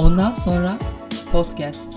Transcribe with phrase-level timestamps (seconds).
[0.00, 0.78] Ondan sonra
[1.32, 1.94] podcast.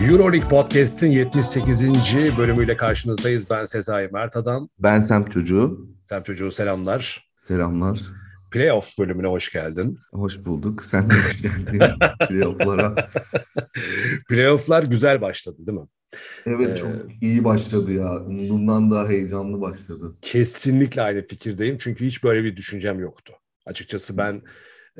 [0.00, 2.38] Euroleague Podcast'in 78.
[2.38, 3.50] bölümüyle karşınızdayız.
[3.50, 4.68] Ben Sezai Mert Adam.
[4.78, 5.88] Ben Sem Çocuğu.
[6.02, 7.30] Sem Çocuğu selamlar.
[7.48, 8.00] Selamlar.
[8.50, 9.98] Playoff bölümüne hoş geldin.
[10.12, 10.84] Hoş bulduk.
[10.90, 11.82] Sen de hoş geldin
[12.28, 12.94] playoff'lara.
[14.28, 15.86] Playoff'lar güzel başladı değil mi?
[16.46, 16.90] Evet ee, çok
[17.20, 18.20] iyi başladı ya.
[18.20, 20.16] Umduğumdan daha heyecanlı başladı.
[20.22, 21.78] Kesinlikle aynı fikirdeyim.
[21.78, 23.32] Çünkü hiç böyle bir düşüncem yoktu.
[23.66, 24.42] Açıkçası ben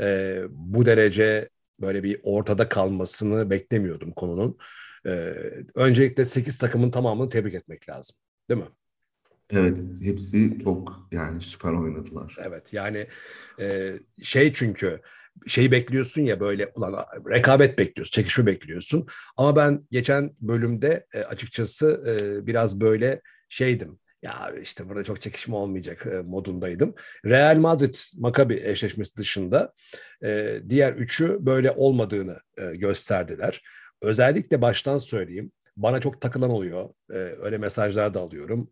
[0.01, 1.49] e, bu derece
[1.83, 4.59] böyle bir ortada kalmasını beklemiyordum konunun.
[5.07, 5.11] E,
[5.75, 8.17] öncelikle 8 takımın tamamını tebrik etmek lazım.
[8.51, 8.69] Değil mi?
[9.51, 12.37] Evet, hepsi çok yani süper oynadılar.
[12.47, 13.07] Evet, yani
[13.61, 15.01] e, şey çünkü
[15.47, 19.07] şeyi bekliyorsun ya böyle ulan rekabet bekliyorsun, çekişme bekliyorsun.
[19.37, 23.99] Ama ben geçen bölümde e, açıkçası e, biraz böyle şeydim.
[24.23, 26.95] Ya işte burada çok çekişme olmayacak e, modundaydım.
[27.27, 29.73] Real Madrid Maccabi eşleşmesi dışında
[30.25, 33.63] e, diğer üçü böyle olmadığını e, gösterdiler.
[34.03, 36.89] Özellikle baştan söyleyeyim bana çok takılan oluyor.
[37.09, 38.71] Öyle mesajlar da alıyorum.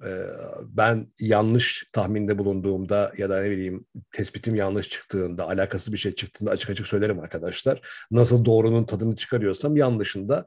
[0.63, 6.51] Ben yanlış tahminde bulunduğumda ya da ne bileyim tespitim yanlış çıktığında, alakası bir şey çıktığında
[6.51, 7.81] açık açık söylerim arkadaşlar.
[8.11, 10.45] Nasıl doğrunun tadını çıkarıyorsam yanlışında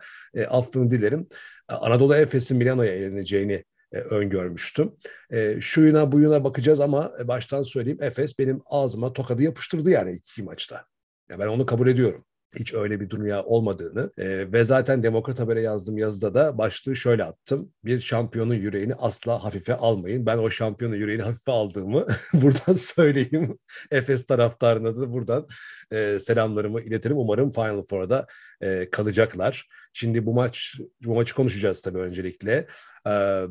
[0.49, 1.27] affını dilerim.
[1.67, 4.91] Anadolu Efes'in Milano'ya eleneceğini e, öngörmüştüm.
[5.29, 10.43] E, şuyuna buyuna bakacağız ama e, baştan söyleyeyim Efes benim ağzıma tokadı yapıştırdı yani iki
[10.43, 10.85] maçta.
[11.29, 12.25] Ya ben onu kabul ediyorum
[12.59, 17.23] hiç öyle bir dünya olmadığını e, ve zaten Demokrat Haber'e yazdığım yazıda da başlığı şöyle
[17.23, 17.71] attım.
[17.85, 20.25] Bir şampiyonun yüreğini asla hafife almayın.
[20.25, 23.57] Ben o şampiyonun yüreğini hafife aldığımı buradan söyleyeyim.
[23.91, 25.47] Efes taraftarına da buradan
[25.91, 27.17] e, selamlarımı iletirim.
[27.17, 28.27] Umarım Final Four'da
[28.61, 29.67] e, kalacaklar.
[29.93, 32.67] Şimdi bu maç bu maçı konuşacağız tabii öncelikle.
[33.07, 33.43] Ee,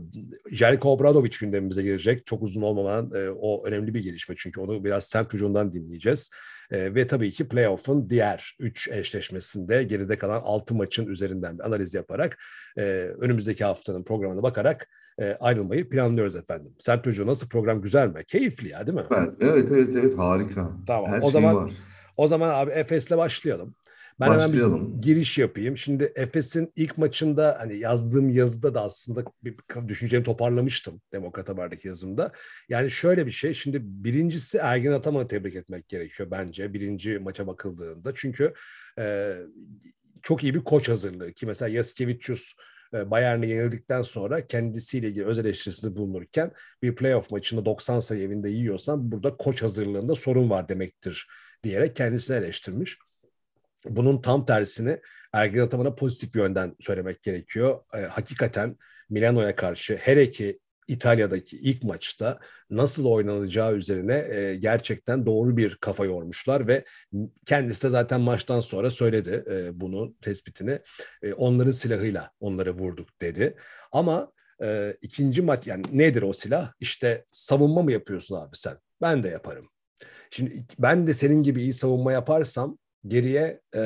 [0.50, 2.26] Jelko Obradovic gündemimize girecek.
[2.26, 6.30] Çok uzun olmadan e, o önemli bir gelişme çünkü onu biraz semt ucundan dinleyeceğiz.
[6.70, 11.94] E, ve tabii ki playoff'un diğer 3 eşleşmesinde geride kalan 6 maçın üzerinden bir analiz
[11.94, 12.38] yaparak
[12.76, 12.82] e,
[13.18, 14.88] önümüzdeki haftanın programına bakarak
[15.18, 16.72] e, ayrılmayı planlıyoruz efendim.
[16.78, 18.24] Semt Hoca nasıl program güzel mi?
[18.28, 19.04] Keyifli ya değil mi?
[19.40, 20.70] Evet evet evet harika.
[20.86, 21.10] Tamam.
[21.10, 21.72] Her o şey zaman var.
[22.16, 23.74] o zaman abi Efes'le başlayalım.
[24.20, 24.80] Ben Başlayalım.
[24.80, 25.76] hemen bir giriş yapayım.
[25.76, 29.56] Şimdi Efes'in ilk maçında hani yazdığım yazıda da aslında bir
[29.88, 32.32] düşüncemi toparlamıştım Demokrat Haber'deki yazımda.
[32.68, 33.54] Yani şöyle bir şey.
[33.54, 36.74] Şimdi birincisi Ergin Ataman'ı tebrik etmek gerekiyor bence.
[36.74, 38.12] Birinci maça bakıldığında.
[38.14, 38.54] Çünkü
[38.98, 39.36] e,
[40.22, 42.52] çok iyi bir koç hazırlığı ki mesela Yaskevicius
[42.94, 46.52] e, Bayern'e yenildikten sonra kendisiyle ilgili öz eleştirisinde bulunurken
[46.82, 51.26] bir playoff maçında 90 sayı evinde yiyorsan burada koç hazırlığında sorun var demektir
[51.62, 52.98] diyerek kendisini eleştirmiş.
[53.84, 55.00] Bunun tam tersini
[55.32, 57.80] Ergin Ataman'a pozitif yönden söylemek gerekiyor.
[57.94, 58.76] E, hakikaten
[59.10, 62.38] Milano'ya karşı her iki İtalya'daki ilk maçta
[62.70, 66.84] nasıl oynanacağı üzerine e, gerçekten doğru bir kafa yormuşlar ve
[67.46, 70.78] kendisi de zaten maçtan sonra söyledi e, bunu tespitini.
[71.22, 73.56] E, onların silahıyla onları vurduk dedi.
[73.92, 74.32] Ama
[74.62, 76.72] e, ikinci maç yani nedir o silah?
[76.80, 78.76] İşte savunma mı yapıyorsun abi sen?
[79.02, 79.68] Ben de yaparım.
[80.30, 83.80] Şimdi ben de senin gibi iyi savunma yaparsam geriye e,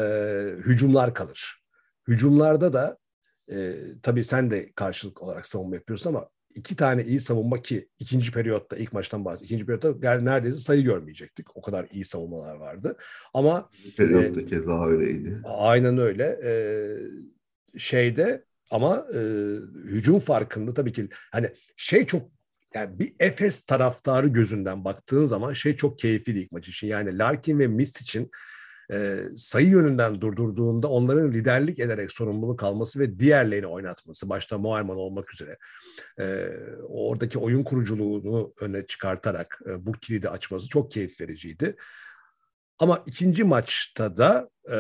[0.59, 1.62] hücumlar kalır.
[2.09, 2.99] Hücumlarda da
[3.50, 8.32] e, tabii sen de karşılık olarak savunma yapıyorsun ama iki tane iyi savunma ki ikinci
[8.32, 9.44] periyotta ilk maçtan bahsediyorum.
[9.44, 11.56] İkinci periyotta neredeyse sayı görmeyecektik.
[11.56, 12.97] O kadar iyi savunmalar vardı.
[13.34, 15.41] Ama periyotta e, keza öyleydi.
[15.44, 16.41] Aynen öyle.
[16.44, 16.53] E,
[17.78, 19.19] şeyde ama e,
[19.84, 22.22] hücum farkında tabii ki hani şey çok
[22.75, 26.87] yani bir Efes taraftarı gözünden baktığın zaman şey çok keyifli ilk maç için.
[26.87, 28.31] Yani Larkin ve Miss için
[28.93, 35.35] e, sayı yönünden durdurduğunda onların liderlik ederek sorumluluk alması ve diğerlerini oynatması başta Moerman olmak
[35.35, 35.59] üzere
[36.19, 36.49] e,
[36.89, 41.77] oradaki oyun kuruculuğunu öne çıkartarak e, bu kilidi açması çok keyif vericiydi.
[42.79, 44.77] Ama ikinci maçta da e,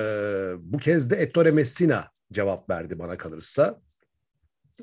[0.58, 3.80] bu kez de Ettore Messina cevap verdi bana kalırsa.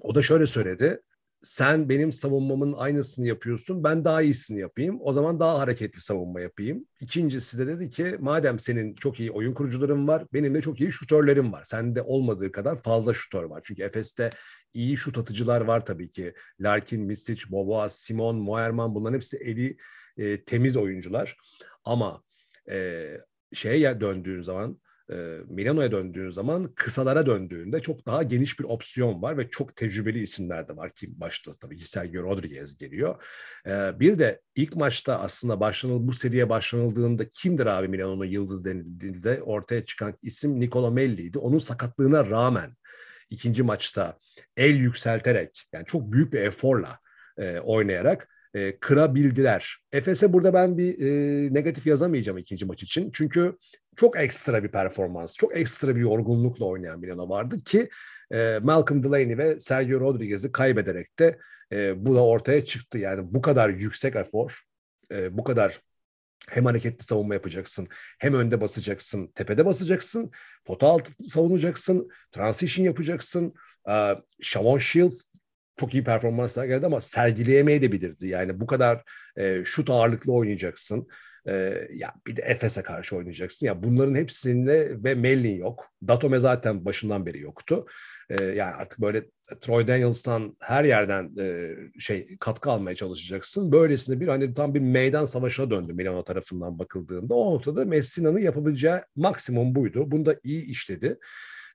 [0.02, 1.00] O da şöyle söyledi
[1.44, 4.98] sen benim savunmamın aynısını yapıyorsun, ben daha iyisini yapayım.
[5.02, 6.86] O zaman daha hareketli savunma yapayım.
[7.00, 10.92] İkincisi de dedi ki madem senin çok iyi oyun kurucuların var, benim de çok iyi
[10.92, 11.64] şutörlerim var.
[11.64, 13.64] Sende olmadığı kadar fazla şutör var.
[13.66, 14.30] Çünkü Efes'te
[14.74, 16.34] iyi şut atıcılar var tabii ki.
[16.60, 19.78] Larkin, Misic, Boboa, Simon, Moerman bunların hepsi eli
[20.18, 21.38] e, temiz oyuncular.
[21.86, 22.24] Ama
[22.70, 23.08] e,
[23.54, 24.80] şeye döndüğün zaman
[25.48, 30.68] Milano'ya döndüğün zaman kısalara döndüğünde çok daha geniş bir opsiyon var ve çok tecrübeli isimler
[30.68, 33.24] de var ki başta tabii Sergio Rodriguez geliyor.
[34.00, 39.86] Bir de ilk maçta aslında başlanıl bu seriye başlanıldığında kimdir abi Milano'nun yıldız denildiğinde ortaya
[39.86, 41.40] çıkan isim Nicola Melli'ydi.
[41.40, 42.76] Onun sakatlığına rağmen
[43.30, 44.18] ikinci maçta
[44.58, 47.00] el yükselterek yani çok büyük bir eforla
[47.64, 49.78] oynayarak e, kırabildiler.
[49.92, 53.12] Efes'e burada ben bir e, negatif yazamayacağım ikinci maç için.
[53.14, 53.58] Çünkü
[53.96, 57.90] çok ekstra bir performans, çok ekstra bir yorgunlukla oynayan Milano vardı ki
[58.32, 61.40] e, Malcolm Delaney ve Sergio Rodriguez'i kaybederek de
[61.72, 62.98] e, bu da ortaya çıktı.
[62.98, 64.62] Yani bu kadar yüksek efor,
[65.12, 65.80] e, bu kadar
[66.50, 67.88] hem hareketli savunma yapacaksın,
[68.20, 70.32] hem önde basacaksın, tepede basacaksın,
[70.66, 73.54] pota altı savunacaksın, transition yapacaksın.
[73.90, 75.24] Ee, Shavon Shields
[75.78, 78.28] çok iyi performanslar geldi ama sergileyemeye de bilirdi.
[78.28, 79.04] Yani bu kadar
[79.38, 81.08] e, şut ağırlıklı oynayacaksın.
[81.48, 81.54] E,
[81.94, 83.66] ya bir de Efes'e karşı oynayacaksın.
[83.66, 85.86] Ya bunların hepsinde ve Mellin yok.
[86.08, 87.86] Datome zaten başından beri yoktu.
[88.30, 89.26] E, yani artık böyle
[89.62, 93.72] Troy Daniels'tan her yerden e, şey katkı almaya çalışacaksın.
[93.72, 97.36] Böylesine bir hani tam bir meydan savaşına döndü Milano tarafından bakıldığında.
[97.36, 100.12] O noktada Messina'nın yapabileceği maksimum buydu.
[100.12, 101.18] Bunu da iyi işledi.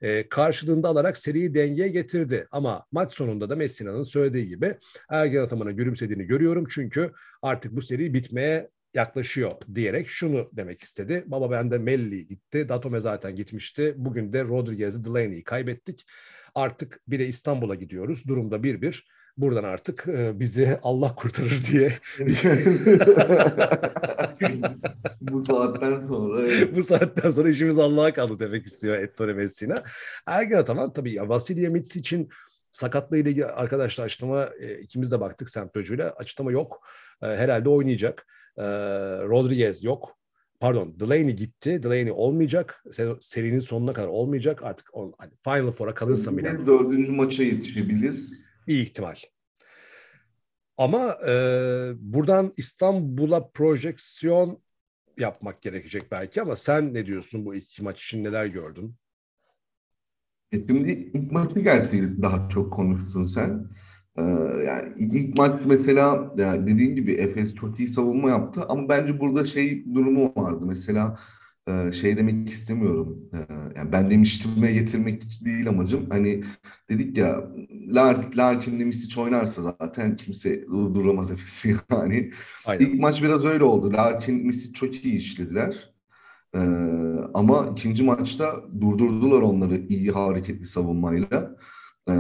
[0.00, 2.46] E, karşılığında alarak seriyi dengeye getirdi.
[2.50, 4.74] Ama maç sonunda da Messina'nın söylediği gibi
[5.10, 6.66] Ergen Ataman'a gülümsediğini görüyorum.
[6.70, 7.12] Çünkü
[7.42, 11.24] artık bu seri bitmeye yaklaşıyor diyerek şunu demek istedi.
[11.26, 12.68] Baba bende Melli gitti.
[12.68, 13.94] Datome zaten gitmişti.
[13.96, 16.04] Bugün de Rodriguez'i Delaney'i kaybettik.
[16.54, 18.28] Artık bir de İstanbul'a gidiyoruz.
[18.28, 19.04] Durumda 1-1.
[19.38, 21.92] Buradan artık e, bizi Allah kurtarır diye.
[25.20, 26.48] Bu saatten sonra.
[26.76, 29.82] Bu saatten sonra işimiz Allah'a kaldı demek istiyor Ettore Messina.
[30.26, 32.28] Ergen Ataman tabii ya Vasilya Mitz için
[32.72, 36.10] sakatlığı ile ilgili arkadaşlar açıklama e, ikimiz de baktık Sent Hoca'yla.
[36.10, 36.86] Açıklama yok.
[37.22, 38.26] E, herhalde oynayacak.
[38.56, 38.64] E,
[39.28, 40.18] Rodriguez yok
[40.60, 41.82] pardon Delaney gitti.
[41.82, 42.84] Delaney olmayacak.
[43.20, 44.62] Serinin sonuna kadar olmayacak.
[44.62, 46.66] Artık on, hani Final Four'a kalırsa bile.
[46.66, 48.38] Dördüncü maça yetişebilir.
[48.68, 49.16] Bir ihtimal.
[50.76, 51.32] Ama e,
[51.98, 54.58] buradan İstanbul'a projeksiyon
[55.18, 58.94] yapmak gerekecek belki ama sen ne diyorsun bu iki maç için neler gördün?
[60.52, 63.66] E şimdi ilk maçı gerçi daha çok konuştun sen.
[64.18, 64.22] Ee,
[64.66, 69.44] yani ilk maç mesela yani dediğin gibi Efes çok iyi savunma yaptı ama bence burada
[69.44, 70.64] şey durumu vardı.
[70.66, 71.18] Mesela
[71.92, 73.30] şey demek istemiyorum.
[73.32, 73.38] E,
[73.76, 76.06] yani ben demiştime getirmek değil amacım.
[76.10, 76.44] Hani
[76.88, 77.44] dedik ya
[77.88, 82.30] Lar, Larkin'le Misic oynarsa zaten kimse duramaz Efes'i yani.
[82.66, 82.84] Aynen.
[82.84, 83.92] İlk maç biraz öyle oldu.
[83.92, 85.94] Larkin, Misic çok iyi işlediler.
[86.54, 86.58] Ee,
[87.34, 91.56] ama ikinci maçta durdurdular onları iyi hareketli savunmayla.
[92.08, 92.12] Ee,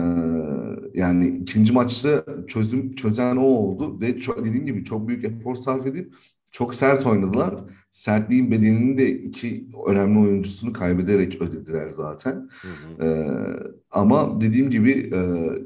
[0.94, 6.14] yani ikinci maçta çözüm çözen o oldu ve dediğim gibi çok büyük efor sarf edip
[6.50, 7.54] çok sert oynadılar.
[7.90, 12.48] Sertliğin bedelini de iki önemli oyuncusunu kaybederek ödediler zaten.
[12.62, 13.06] Hı hı.
[13.06, 15.20] Ee, ama dediğim gibi e,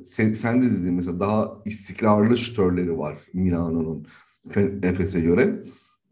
[0.04, 4.06] sen, sen de dediğin mesela daha istikrarlı şütörleri var Milano'nun
[4.82, 5.62] Efes'e göre.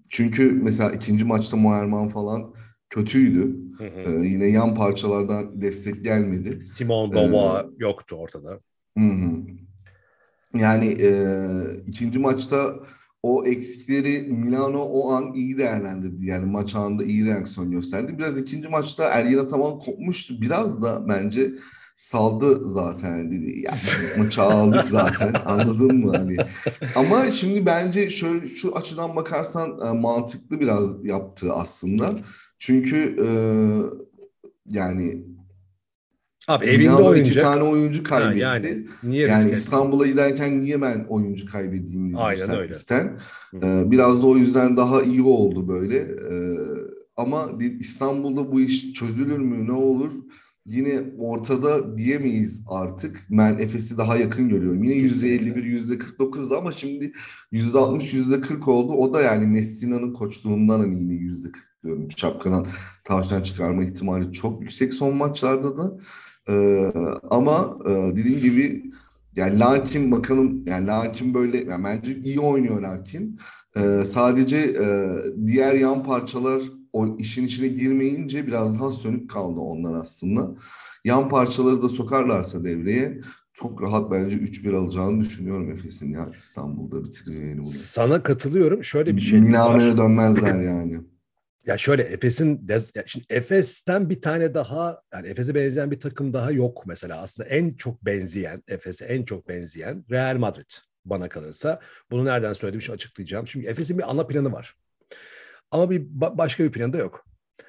[0.09, 2.55] Çünkü mesela ikinci maçta Moerman falan
[2.91, 3.57] kötüydü.
[3.79, 4.01] Hı hı.
[4.25, 6.63] Ee, yine yan parçalardan destek gelmedi.
[6.63, 8.61] Simon Gova ee, yoktu ortada.
[8.99, 9.31] Hı hı.
[10.55, 11.13] Yani e,
[11.87, 12.75] ikinci maçta
[13.23, 16.27] o eksikleri Milano o an iyi değerlendirdi.
[16.27, 18.19] Yani maç anında iyi reaksiyon gösterdi.
[18.19, 20.41] Biraz ikinci maçta Eryen Ataman kopmuştu.
[20.41, 21.53] Biraz da bence
[21.97, 23.61] saldı zaten dedi.
[23.61, 23.79] Yani
[24.19, 25.35] maçı aldık zaten.
[25.45, 26.37] Anladın mı hani?
[26.97, 32.15] Ama şimdi bence şöyle şu açıdan bakarsan e, mantıklı biraz yaptı aslında.
[32.59, 33.29] Çünkü e,
[34.67, 35.25] yani
[36.51, 37.27] Abi evinde oynayacak.
[37.27, 38.45] iki tane oyuncu kaybetti.
[38.45, 42.75] Ha, yani niye yani İstanbul'a giderken niye ben oyuncu kaybedeyim dedim Aynen öyle.
[43.63, 45.97] Ee, biraz da o yüzden daha iyi oldu böyle.
[45.97, 46.59] Ee,
[47.17, 47.51] ama
[47.81, 50.13] İstanbul'da bu iş çözülür mü ne olur?
[50.67, 53.27] Yine ortada diyemeyiz artık.
[53.31, 54.85] Ben Efes'i daha yakın görüyorum.
[54.85, 57.13] Yine yüzde 51, yüzde 49'da ama şimdi
[57.53, 58.93] yüzde 60, yüzde 40 oldu.
[58.93, 62.09] O da yani Messina'nın koçluğundan hani yine yüzde 40 diyorum.
[62.17, 62.67] Şapkadan
[63.05, 65.97] tavsiyen çıkarma ihtimali çok yüksek son maçlarda da.
[66.51, 66.93] Ee,
[67.31, 68.91] ama e, dediğim gibi
[69.37, 73.39] yani Larkin bakalım yani Larkin böyle yani bence iyi oynuyor Larkin.
[73.77, 75.09] Ee, sadece e,
[75.47, 80.55] diğer yan parçalar o işin içine girmeyince biraz daha sönük kaldı onlar aslında.
[81.05, 83.21] Yan parçaları da sokarlarsa devreye
[83.55, 87.65] çok rahat bence 3-1 alacağını düşünüyorum Efes'in ya İstanbul'da bitiriyor yani bunu.
[87.65, 88.85] Sana katılıyorum.
[88.85, 91.01] Şöyle bir şey Milano'ya dönmezler yani.
[91.67, 92.69] Ya şöyle Efes'in
[93.07, 97.21] şimdi Efes'ten bir tane daha yani Efes'e benzeyen bir takım daha yok mesela.
[97.21, 100.71] Aslında en çok benzeyen Efes'e en çok benzeyen Real Madrid
[101.05, 101.81] bana kalırsa.
[102.11, 103.47] Bunu nereden söylediğimi şimdi açıklayacağım.
[103.47, 104.75] Şimdi Efes'in bir ana planı var.
[105.71, 107.27] Ama bir başka bir planı da yok.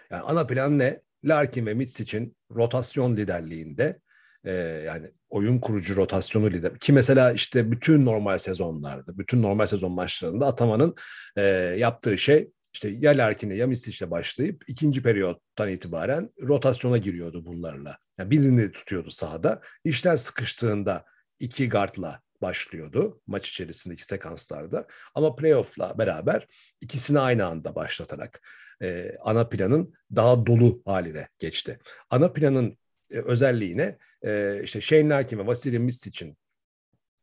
[0.09, 1.01] Yani ana plan ne?
[1.23, 3.99] Larkin ve için rotasyon liderliğinde
[4.45, 4.51] e,
[4.85, 6.79] yani oyun kurucu rotasyonu lider.
[6.79, 10.95] Ki mesela işte bütün normal sezonlarda, bütün normal sezon maçlarında Ataman'ın
[11.35, 11.41] e,
[11.77, 17.97] yaptığı şey işte ya Larkin'le ya Misic'le başlayıp ikinci periyottan itibaren rotasyona giriyordu bunlarla.
[18.17, 19.61] Yani birini tutuyordu sahada.
[19.83, 21.05] İşler sıkıştığında
[21.39, 24.87] iki guardla başlıyordu maç içerisindeki sekanslarda.
[25.15, 26.47] Ama playoff'la beraber
[26.81, 28.41] ikisini aynı anda başlatarak
[28.81, 31.79] e, ana planın daha dolu haline geçti.
[32.09, 32.77] Ana planın
[33.09, 36.37] e, özelliğine e, işte Shane Larkin ve Vasily Misic'in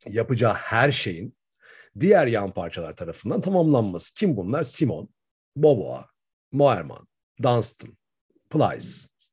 [0.07, 1.37] yapacağı her şeyin
[2.01, 4.15] diğer yan parçalar tarafından tamamlanması.
[4.15, 4.63] Kim bunlar?
[4.63, 5.09] Simon,
[5.63, 6.07] Boboa,
[6.53, 7.07] Moerman,
[7.43, 7.97] Dunstan,
[8.51, 8.89] Plyce,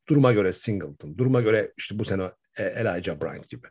[0.10, 3.68] duruma göre Singleton, duruma göre işte bu sene e, Elijah Bryant gibi.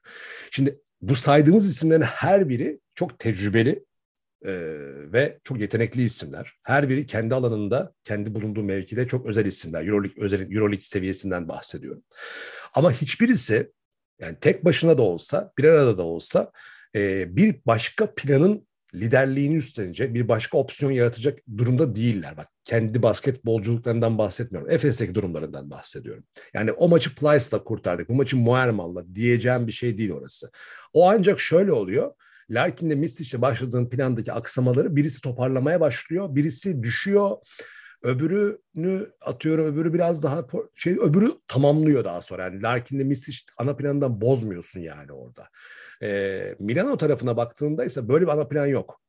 [0.50, 3.84] Şimdi bu saydığımız isimlerin her biri çok tecrübeli
[4.44, 4.52] e,
[5.12, 6.52] ve çok yetenekli isimler.
[6.62, 9.86] Her biri kendi alanında, kendi bulunduğu mevkide çok özel isimler.
[9.86, 12.02] Euroleague, özel, Euroleague seviyesinden bahsediyorum.
[12.74, 13.72] Ama hiçbirisi
[14.20, 16.52] yani tek başına da olsa, bir arada da olsa
[16.94, 22.36] e, bir başka planın liderliğini üstlenecek, bir başka opsiyon yaratacak durumda değiller.
[22.36, 24.70] Bak kendi basketbolculuklarından bahsetmiyorum.
[24.70, 26.24] Efes'teki durumlarından bahsediyorum.
[26.54, 30.50] Yani o maçı Plyce'la kurtardık, bu maçı Muermal'la diyeceğim bir şey değil orası.
[30.92, 32.12] O ancak şöyle oluyor.
[32.50, 37.36] Larkin'le Mistic'le başladığın plandaki aksamaları birisi toparlamaya başlıyor, birisi düşüyor.
[38.04, 42.44] Öbürünü atıyorum öbürü biraz daha şey öbürü tamamlıyor daha sonra.
[42.44, 45.48] Yani Larkin'le Mistic ana planından bozmuyorsun yani orada.
[46.02, 49.00] E, Milano tarafına baktığında ise böyle bir ana plan yok.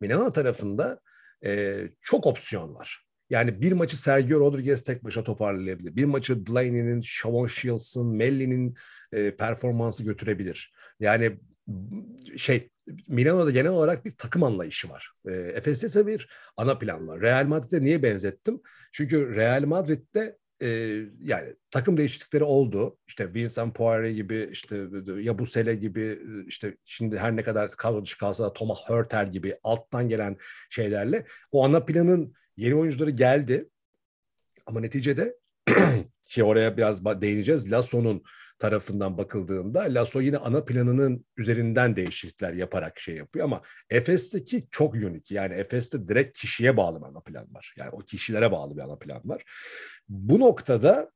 [0.00, 1.00] Milano tarafında
[1.44, 3.06] e, çok opsiyon var.
[3.30, 5.96] Yani bir maçı Sergio Rodriguez tek başına toparlayabilir.
[5.96, 8.74] Bir maçı Delaney'nin, Shavon Shields'ın, Melli'nin
[9.12, 10.72] e, performansı götürebilir.
[11.00, 11.38] Yani
[12.36, 12.70] şey
[13.08, 15.12] Milano'da genel olarak bir takım anlayışı var.
[15.26, 17.20] E, Efes'te ise bir ana plan var.
[17.20, 18.60] Real Madrid'e niye benzettim?
[18.92, 20.68] Çünkü Real Madrid'de e,
[21.22, 22.98] yani takım değişiklikleri oldu.
[23.06, 24.86] İşte Vincent Poirier gibi, işte
[25.20, 30.08] Yabusele gibi, işte şimdi her ne kadar kadro dışı kalsa da Thomas Hurtel gibi alttan
[30.08, 30.36] gelen
[30.70, 33.68] şeylerle o ana planın yeni oyuncuları geldi.
[34.66, 35.36] Ama neticede
[36.28, 37.72] şey oraya biraz değineceğiz.
[37.72, 38.22] Lasso'nun
[38.62, 45.30] tarafından bakıldığında Lasso yine ana planının üzerinden değişiklikler yaparak şey yapıyor ama Efes'teki çok unik.
[45.30, 47.74] Yani Efes'te direkt kişiye bağlı bir ana plan var.
[47.78, 49.42] Yani o kişilere bağlı bir ana plan var.
[50.08, 51.10] Bu noktada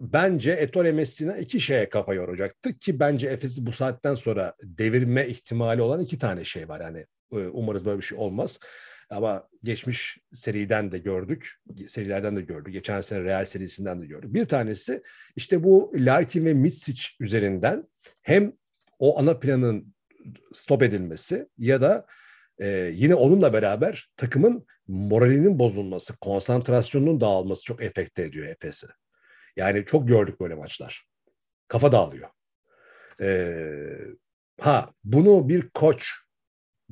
[0.00, 5.82] bence Ettore Messina iki şeye kafa yoracaktır ki bence Efes'i bu saatten sonra devirme ihtimali
[5.82, 6.80] olan iki tane şey var.
[6.80, 8.58] Yani e, umarız böyle bir şey olmaz.
[9.10, 12.72] Ama geçmiş seriden de gördük, serilerden de gördük.
[12.72, 14.34] Geçen sene Real serisinden de gördük.
[14.34, 15.02] Bir tanesi
[15.36, 17.88] işte bu Larkin ve Mitsic üzerinden
[18.22, 18.52] hem
[18.98, 19.94] o ana planın
[20.54, 22.06] stop edilmesi ya da
[22.58, 28.86] e, yine onunla beraber takımın moralinin bozulması, konsantrasyonunun dağılması çok efekte ediyor Efes'i.
[29.56, 31.06] Yani çok gördük böyle maçlar.
[31.68, 32.28] Kafa dağılıyor.
[33.20, 33.98] Ee,
[34.60, 36.12] ha bunu bir koç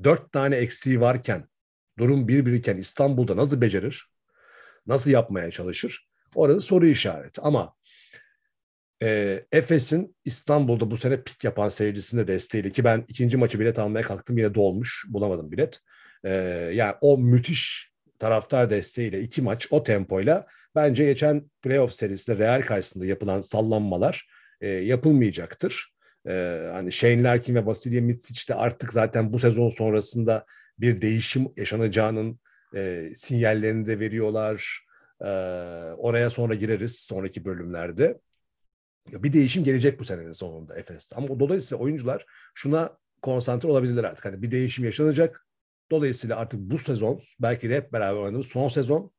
[0.04, 1.48] dört tane eksiği varken
[1.98, 4.06] durum bir biriken İstanbul'da nasıl becerir?
[4.86, 6.08] Nasıl yapmaya çalışır?
[6.34, 7.40] Orası soru işareti.
[7.40, 7.74] Ama
[9.02, 14.02] e, Efes'in İstanbul'da bu sene pik yapan seyircisinde desteğiyle ki ben ikinci maçı bilet almaya
[14.02, 15.80] kalktım yine dolmuş bulamadım bilet.
[16.24, 16.30] E,
[16.74, 23.06] yani o müthiş taraftar desteğiyle iki maç o tempoyla bence geçen playoff serisinde Real karşısında
[23.06, 24.28] yapılan sallanmalar
[24.60, 25.94] e, yapılmayacaktır.
[26.28, 30.46] E, hani Shane Larkin ve Vasilya Mitsic de artık zaten bu sezon sonrasında
[30.78, 32.40] bir değişim yaşanacağının
[32.74, 34.86] e, sinyallerini de veriyorlar.
[35.20, 35.26] E,
[35.96, 38.20] oraya sonra gireriz sonraki bölümlerde.
[39.06, 41.16] Bir değişim gelecek bu senenin sonunda Efes'te.
[41.16, 44.24] Ama dolayısıyla oyuncular şuna konsantre olabilirler artık.
[44.24, 45.46] Hani bir değişim yaşanacak.
[45.90, 49.12] Dolayısıyla artık bu sezon belki de hep beraber oynadığımız son sezon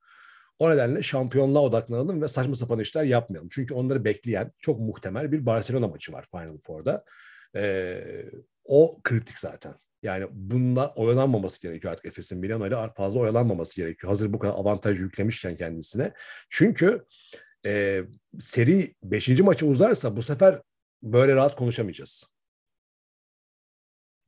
[0.59, 3.49] o nedenle şampiyonluğa odaklanalım ve saçma sapan işler yapmayalım.
[3.51, 7.03] Çünkü onları bekleyen çok muhtemel bir Barcelona maçı var Final Four'da.
[7.55, 8.25] Ee,
[8.67, 9.75] o kritik zaten.
[10.03, 14.09] Yani bununla oyalanmaması gerekiyor artık Efes'in Milano ile fazla oyalanmaması gerekiyor.
[14.11, 16.13] Hazır bu kadar avantaj yüklemişken kendisine.
[16.49, 17.05] Çünkü
[17.65, 18.03] e,
[18.39, 19.39] seri 5.
[19.39, 20.61] maçı uzarsa bu sefer
[21.03, 22.25] böyle rahat konuşamayacağız.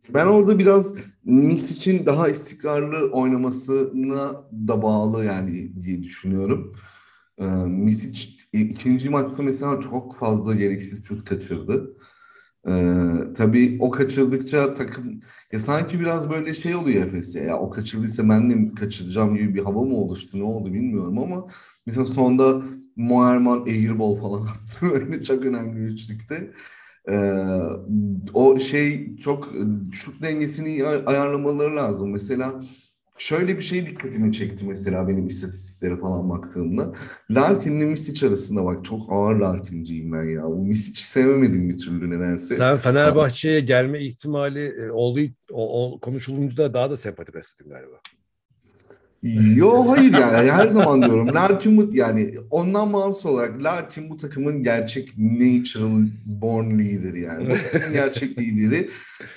[0.09, 0.93] Ben orada biraz
[1.25, 6.75] Nis için daha istikrarlı oynamasına da bağlı yani diye düşünüyorum.
[7.37, 11.97] Ee, Misic ikinci maçta mesela çok fazla gereksiz şut kaçırdı.
[12.67, 15.19] Ee, tabii o kaçırdıkça takım
[15.51, 19.63] ya sanki biraz böyle şey oluyor Efes'e ya o kaçırdıysa ben de kaçıracağım gibi bir
[19.63, 21.45] hava mı oluştu ne oldu bilmiyorum ama
[21.85, 22.61] mesela sonda
[22.95, 26.51] Moerman airball falan attı böyle çok önemli üçlükte.
[27.09, 27.13] Ee,
[28.33, 29.49] o şey çok
[29.93, 32.11] şut dengesini ayarlamaları lazım.
[32.11, 32.61] Mesela
[33.19, 36.93] Şöyle bir şey dikkatimi çekti mesela benim istatistiklere falan baktığımda.
[37.31, 40.43] Larkin'le Misic arasında bak çok ağır Larkin'ciyim ben ya.
[40.43, 42.55] Bu Misic'i sevemedim bir türlü nedense.
[42.55, 45.21] Sen Fenerbahçe'ye gelme ihtimali e, olduğu
[45.51, 48.01] o, o konuşulunca daha da sempatik hissettin galiba.
[49.23, 54.63] Yo hayır yani her zaman diyorum Larkin bu yani ondan bağımsız olarak Larkin bu takımın
[54.63, 57.49] gerçek natural born leader yani.
[57.49, 58.89] Bu gerçek lideri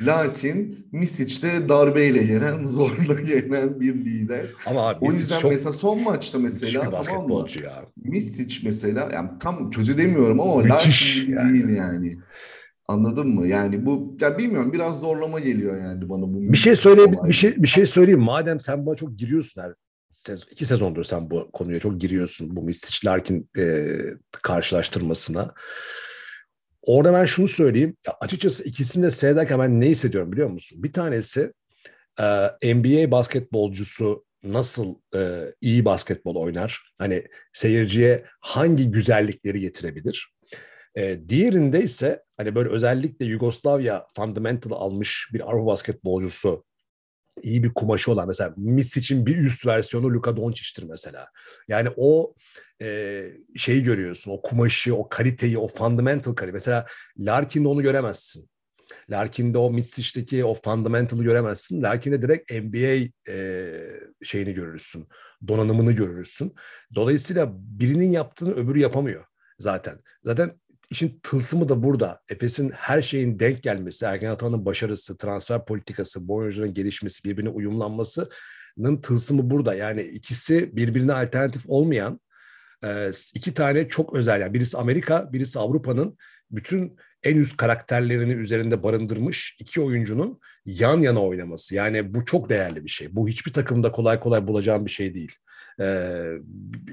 [0.02, 4.50] Larkin Misic'te darbeyle yenen zorla yenen bir lider.
[4.66, 7.46] Ama abi, o yüzden çok, mesela son maçta mesela tamam mı?
[7.64, 7.84] Ya.
[8.04, 11.52] Misic mesela yani tam kötü demiyorum ama Müthiş Larkin yani.
[11.52, 12.18] değil yani.
[12.92, 13.46] Anladın mı?
[13.46, 16.52] Yani bu ya bilmiyorum biraz zorlama geliyor yani bana bu.
[16.52, 18.20] Bir şey söyleyeyim bir şey bir şey söyleyeyim.
[18.20, 19.72] Madem sen buna çok giriyorsun her
[20.12, 23.96] sezon, iki sezondur sen bu konuya çok giriyorsun bu Misic Larkin e,
[24.42, 25.54] karşılaştırmasına.
[26.82, 27.96] Orada ben şunu söyleyeyim.
[28.06, 30.82] Ya açıkçası ikisini de seyrederken ben ne hissediyorum biliyor musun?
[30.82, 31.52] Bir tanesi
[32.20, 36.92] e, NBA basketbolcusu nasıl e, iyi basketbol oynar?
[36.98, 40.32] Hani seyirciye hangi güzellikleri getirebilir?
[40.96, 46.64] E, diğerinde ise hani böyle özellikle Yugoslavya fundamental almış bir Avrupa basketbolcusu
[47.42, 51.28] iyi bir kumaşı olan mesela Misic'in bir üst versiyonu Luka Doncic'tir mesela.
[51.68, 52.34] Yani o
[52.82, 53.22] e,
[53.56, 54.30] şeyi görüyorsun.
[54.30, 56.52] O kumaşı, o kaliteyi, o fundamental kalite.
[56.52, 56.86] Mesela
[57.18, 58.48] Larkin'de onu göremezsin.
[59.10, 61.82] Larkin'de o Mitsic'teki o fundamental'ı göremezsin.
[61.82, 63.70] Larkin'de direkt NBA e,
[64.22, 65.08] şeyini görürsün.
[65.48, 66.54] Donanımını görürsün.
[66.94, 69.24] Dolayısıyla birinin yaptığını öbürü yapamıyor
[69.58, 69.98] zaten.
[70.22, 70.60] Zaten
[70.92, 72.20] işin tılsımı da burada.
[72.28, 79.00] Efes'in her şeyin denk gelmesi, Ergen Ataman'ın başarısı, transfer politikası, bu oyuncuların gelişmesi, birbirine uyumlanmasının
[79.02, 79.74] tılsımı burada.
[79.74, 82.20] Yani ikisi birbirine alternatif olmayan
[82.84, 84.40] e, iki tane çok özel.
[84.40, 86.16] Yani birisi Amerika, birisi Avrupa'nın
[86.50, 91.74] bütün en üst karakterlerini üzerinde barındırmış iki oyuncunun yan yana oynaması.
[91.74, 93.16] Yani bu çok değerli bir şey.
[93.16, 95.36] Bu hiçbir takımda kolay kolay bulacağım bir şey değil.
[95.80, 96.32] Ee,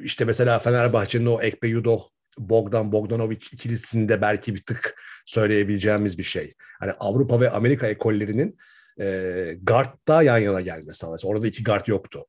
[0.04, 2.02] işte mesela Fenerbahçe'nin o Ekpe Yudo
[2.40, 6.54] Bogdan Bogdanovic ikilisinde belki bir tık söyleyebileceğimiz bir şey.
[6.80, 8.58] Hani Avrupa ve Amerika ekollerinin
[9.00, 11.08] e, guard'da yan yana gelmesi.
[11.12, 12.26] Mesela orada iki guard yoktu.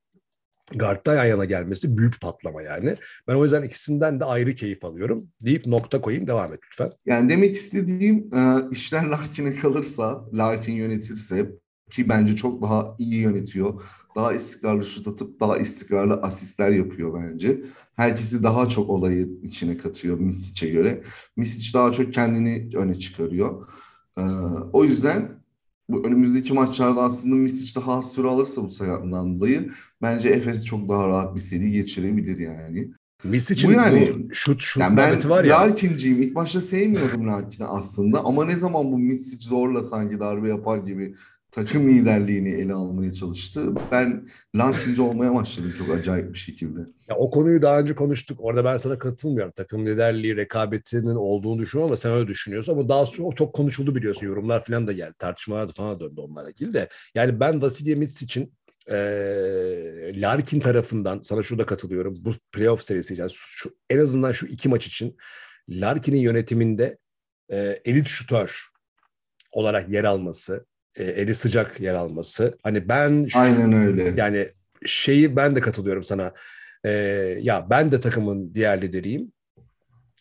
[0.74, 2.96] Guard'da yan yana gelmesi büyük patlama yani.
[3.28, 6.92] Ben o yüzden ikisinden de ayrı keyif alıyorum deyip nokta koyayım devam et lütfen.
[7.06, 11.46] Yani demek istediğim e, işler Larkin'e kalırsa, Larkin yönetirse
[11.90, 13.82] ki bence çok daha iyi yönetiyor.
[14.16, 17.62] Daha istikrarlı şut atıp daha istikrarlı asistler yapıyor bence.
[17.96, 21.02] Herkesi daha çok olayı içine katıyor Misic'e göre.
[21.36, 23.68] Misic daha çok kendini öne çıkarıyor.
[24.18, 24.22] Ee,
[24.72, 25.40] o yüzden
[25.88, 29.70] bu önümüzdeki maçlarda aslında Misic daha az süre alırsa bu sakatlığından dolayı
[30.02, 32.90] bence Efes çok daha rahat bir seri geçirebilir yani.
[33.24, 35.60] Misic'in bu yani bu şut şut yani ben var ya.
[35.60, 36.22] Larkin'ciyim.
[36.22, 41.14] İlk başta sevmiyordum Larkin'i aslında ama ne zaman bu Misic zorla sanki darbe yapar gibi
[41.52, 43.72] takım liderliğini ele almaya çalıştı.
[43.92, 46.80] Ben Larkinci olmaya başladım çok acayip bir şekilde.
[47.08, 48.38] Ya o konuyu daha önce konuştuk.
[48.42, 49.52] Orada ben sana katılmıyorum.
[49.56, 52.72] Takım liderliği rekabetinin olduğunu düşünüyorum ama sen öyle düşünüyorsun.
[52.72, 54.26] Ama daha sonra çok konuşuldu biliyorsun.
[54.26, 55.14] Yorumlar falan da geldi.
[55.18, 56.88] Tartışmalar da falan döndü onlarla ilgili de.
[57.14, 58.52] Yani ben Vasilya Mits için
[58.90, 58.96] e,
[60.20, 62.16] Larkin tarafından sana şurada katılıyorum.
[62.24, 65.16] Bu playoff serisi yani şu, en azından şu iki maç için
[65.68, 66.98] Larkin'in yönetiminde
[67.50, 68.70] e, elit şutör
[69.52, 72.58] olarak yer alması, e, eli sıcak yer alması.
[72.62, 74.14] Hani ben aynen öyle.
[74.16, 74.48] Yani
[74.86, 76.32] şeyi ben de katılıyorum sana.
[76.84, 76.90] E,
[77.40, 79.32] ya ben de takımın diğer lideriyim.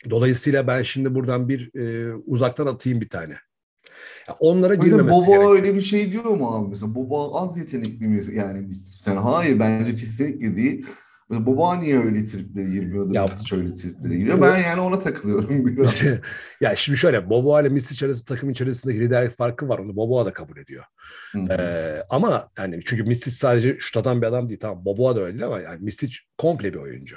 [0.10, 3.36] Dolayısıyla ben şimdi buradan bir e, uzaktan atayım bir tane.
[4.28, 5.56] Ya onlara Mesela girmemesi Boba gerekiyor.
[5.56, 6.70] öyle bir şey diyor mu abi?
[6.70, 8.22] Mesela Boba az yetenekli mi?
[8.34, 10.86] Yani biz yani hayır bence kesinlikle değil.
[11.30, 13.14] Baba niye öyle triplere girmiyordu?
[13.14, 14.42] Ya, Misic öyle triplere giriyor.
[14.42, 16.02] Ben yani ona takılıyorum biraz.
[16.62, 19.80] ya şimdi şöyle Bobo ile Misic arası takım içerisindeki liderlik farkı var.
[19.80, 20.84] Onu Bobo da kabul ediyor.
[21.50, 24.60] Ee, ama yani çünkü Misic sadece şut atan bir adam değil.
[24.60, 27.16] Tamam Bobo da öyle ama yani Misic komple bir oyuncu.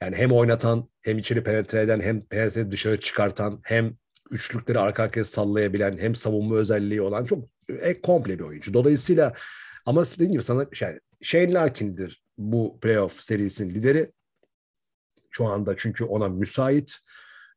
[0.00, 3.92] Yani hem oynatan hem içeri penetre eden hem penetre dışarı çıkartan hem
[4.30, 8.74] üçlükleri arka arkaya sallayabilen hem savunma özelliği olan çok e, komple bir oyuncu.
[8.74, 9.32] Dolayısıyla
[9.86, 14.12] ama dediğim gibi sana yani Shane Larkin'dir bu playoff serisinin lideri.
[15.30, 16.98] Şu anda çünkü ona müsait.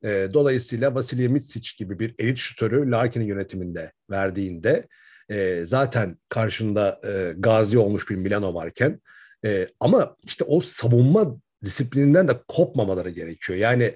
[0.03, 4.87] E, dolayısıyla Vasilya Mitsic gibi bir elit şutörü Larkin'in yönetiminde verdiğinde
[5.29, 9.01] e, zaten karşında e, gazi olmuş bir Milano varken
[9.45, 13.59] e, ama işte o savunma disiplininden de kopmamaları gerekiyor.
[13.59, 13.95] Yani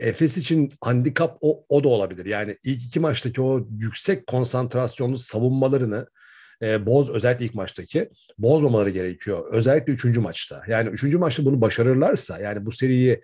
[0.00, 2.26] Efes için handikap o, o da olabilir.
[2.26, 6.06] Yani ilk iki maçtaki o yüksek konsantrasyonlu savunmalarını
[6.62, 9.52] e, boz özellikle ilk maçtaki bozmamaları gerekiyor.
[9.52, 10.62] Özellikle üçüncü maçta.
[10.68, 13.22] Yani üçüncü maçta bunu başarırlarsa yani bu seriyi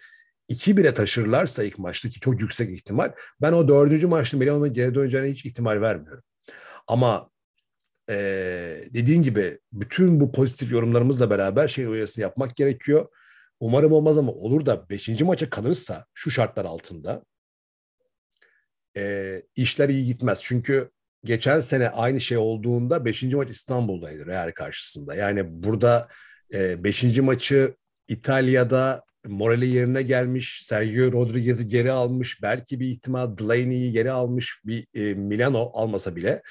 [0.50, 3.12] 2-1'e taşırlarsa ilk maçtaki çok yüksek ihtimal.
[3.42, 6.22] Ben o dördüncü maçta Milano'nun geri döneceğine hiç ihtimal vermiyorum.
[6.86, 7.30] Ama
[8.10, 8.14] e,
[8.94, 13.08] dediğim gibi bütün bu pozitif yorumlarımızla beraber şey uyarısı yapmak gerekiyor.
[13.60, 17.24] Umarım olmaz ama olur da beşinci maça kalırsa şu şartlar altında
[18.96, 20.40] e, işler iyi gitmez.
[20.42, 20.90] Çünkü
[21.26, 23.22] geçen sene aynı şey olduğunda 5.
[23.22, 25.14] maç İstanbul'daydı Real karşısında.
[25.14, 26.08] Yani burada
[26.54, 27.74] E, beşinci maçı
[28.08, 30.62] İtalya'da morali yerine gelmiş.
[30.64, 32.42] Sergio Rodriguez'i geri almış.
[32.42, 34.60] Belki bir ihtimal Delaney'i geri almış.
[34.64, 36.42] Bir e, Milano almasa bile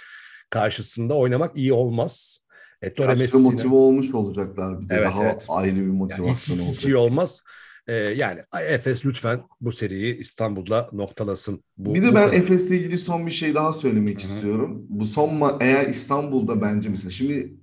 [0.49, 2.39] karşısında oynamak iyi olmaz.
[2.81, 5.45] Ettore Messina motive olmuş olacaklar bir de evet, daha evet.
[5.47, 7.43] ayrı bir motivasyon yani hiç, hiç iyi olmaz.
[7.87, 11.63] Ee, yani Efes lütfen bu seriyi İstanbul'da noktalasın.
[11.77, 14.33] Bu, bir de ben Efes'le ilgili son bir şey daha söylemek Hı-hı.
[14.33, 14.85] istiyorum.
[14.89, 17.53] Bu son ma- eğer İstanbul'da bence mesela şimdi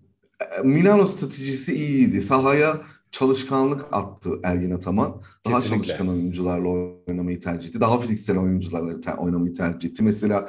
[0.58, 2.20] e, Milano stratejisi iyiydi.
[2.20, 2.80] Sahaya
[3.10, 5.22] çalışkanlık attı Ergin Ataman.
[5.46, 5.84] Daha Kesinlikle.
[5.84, 6.68] çalışkan oyuncularla
[7.08, 7.80] oynamayı tercih etti.
[7.80, 10.02] Daha fiziksel oyuncularla te- oynamayı tercih etti.
[10.02, 10.48] Mesela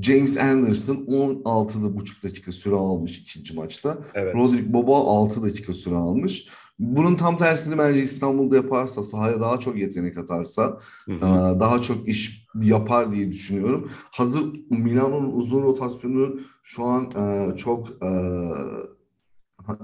[0.00, 3.98] James Anderson 16,5 dakika süre almış ikinci maçta.
[4.14, 4.34] Evet.
[4.34, 6.48] Roderick Boba 6 dakika süre almış.
[6.78, 11.16] Bunun tam tersini bence İstanbul'da yaparsa, sahaya daha çok yetenek atarsa, hı hı.
[11.16, 13.90] E, daha çok iş yapar diye düşünüyorum.
[14.10, 18.10] Hazır Milano'nun uzun rotasyonu şu an e, çok e,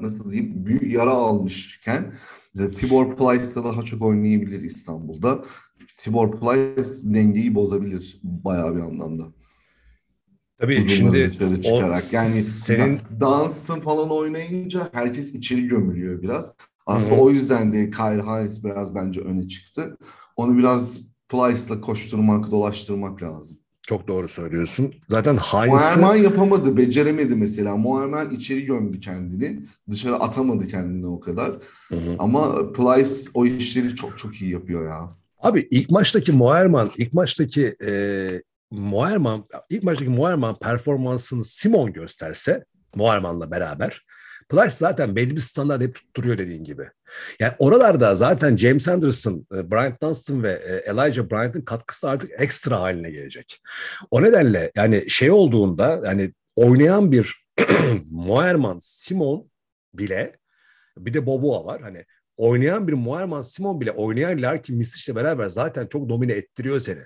[0.00, 2.14] nasıl diyeyim büyük yara almışken
[2.57, 5.42] Tibor Plyce da daha çok oynayabilir İstanbul'da.
[5.98, 9.24] Tibor Plyce dengeyi bozabilir bayağı bir anlamda.
[10.59, 12.03] Tabii şimdi çıkarak.
[12.12, 16.53] O yani senin Dunstan falan oynayınca herkes içeri gömülüyor biraz.
[16.87, 17.21] Aslında Hı-hı.
[17.21, 19.97] o yüzden de Kyle Hines biraz bence öne çıktı.
[20.37, 23.59] Onu biraz Plyce'la koşturmak, dolaştırmak lazım.
[23.83, 24.95] Çok doğru söylüyorsun.
[25.09, 26.01] Zaten Hines'ı...
[26.01, 27.77] Moerman yapamadı, beceremedi mesela.
[27.77, 29.62] Moerman içeri gömdü kendini.
[29.90, 31.51] Dışarı atamadı kendini o kadar.
[31.88, 32.16] Hı hı.
[32.19, 35.11] Ama Plyce o işleri çok çok iyi yapıyor ya.
[35.38, 37.93] Abi ilk maçtaki Moerman, ilk maçtaki e,
[38.71, 42.64] Moerman, ilk maçtaki Moerman performansını Simon gösterse
[42.95, 44.05] Moerman'la beraber
[44.51, 46.91] Plyce zaten belli bir standart hep tutturuyor dediğin gibi.
[47.41, 52.81] Yani oralarda zaten James Anderson, e, Bryant Dunstan ve e, Elijah Bryant'ın katkısı artık ekstra
[52.81, 53.61] haline gelecek.
[54.11, 57.47] O nedenle yani şey olduğunda yani oynayan bir
[58.11, 59.51] Moerman, Simon
[59.95, 60.37] bile
[60.99, 61.81] bir de Boboa var.
[61.83, 62.05] Hani
[62.37, 67.03] oynayan bir Moerman, Simon bile oynayan Larkin Misic'le beraber zaten çok domine ettiriyor seni.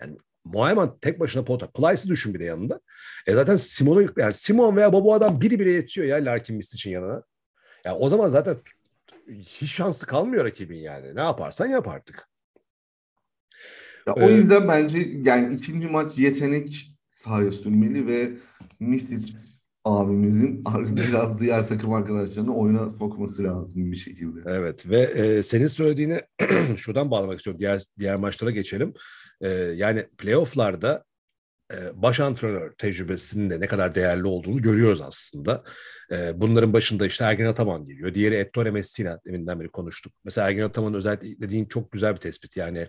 [0.00, 0.16] Yani
[0.52, 1.70] Moerman tek başına pota.
[1.70, 2.80] Plyce'ı düşün bir de yanında.
[3.26, 7.22] E zaten Simon'u yani Simon veya Boboa'dan biri bile yetiyor ya Larkin Misic'in yanına.
[7.84, 8.56] Yani o zaman zaten
[9.28, 11.16] hiç şansı kalmıyor rakibin yani.
[11.16, 12.28] Ne yaparsan yap artık.
[14.06, 18.30] Ya ee, o yüzden bence yani ikinci maç yetenek sahaya sürmeli ve
[18.80, 19.34] Misic
[19.84, 20.64] abimizin
[20.96, 24.40] biraz diğer takım arkadaşlarını oyuna sokması lazım bir şekilde.
[24.46, 26.22] Evet ve e, senin söylediğine
[26.76, 27.58] şuradan bağlamak istiyorum.
[27.58, 28.94] Diğer diğer maçlara geçelim.
[29.40, 31.04] E, yani playofflarda
[31.72, 35.64] e, baş antrenör tecrübesinin de ne kadar değerli olduğunu görüyoruz aslında.
[36.12, 38.14] E, bunların başında işte Ergin Ataman geliyor.
[38.14, 40.12] Diğeri Ettore Messina deminden beri konuştuk.
[40.24, 42.56] Mesela Ergin Ataman'ın özellikle dediğin çok güzel bir tespit.
[42.56, 42.88] Yani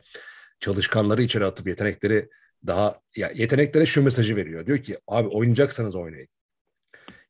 [0.59, 2.29] çalışkanları içeri atıp yetenekleri
[2.67, 4.65] daha ya yeteneklere şu mesajı veriyor.
[4.65, 6.27] Diyor ki abi oynayacaksanız oynayın.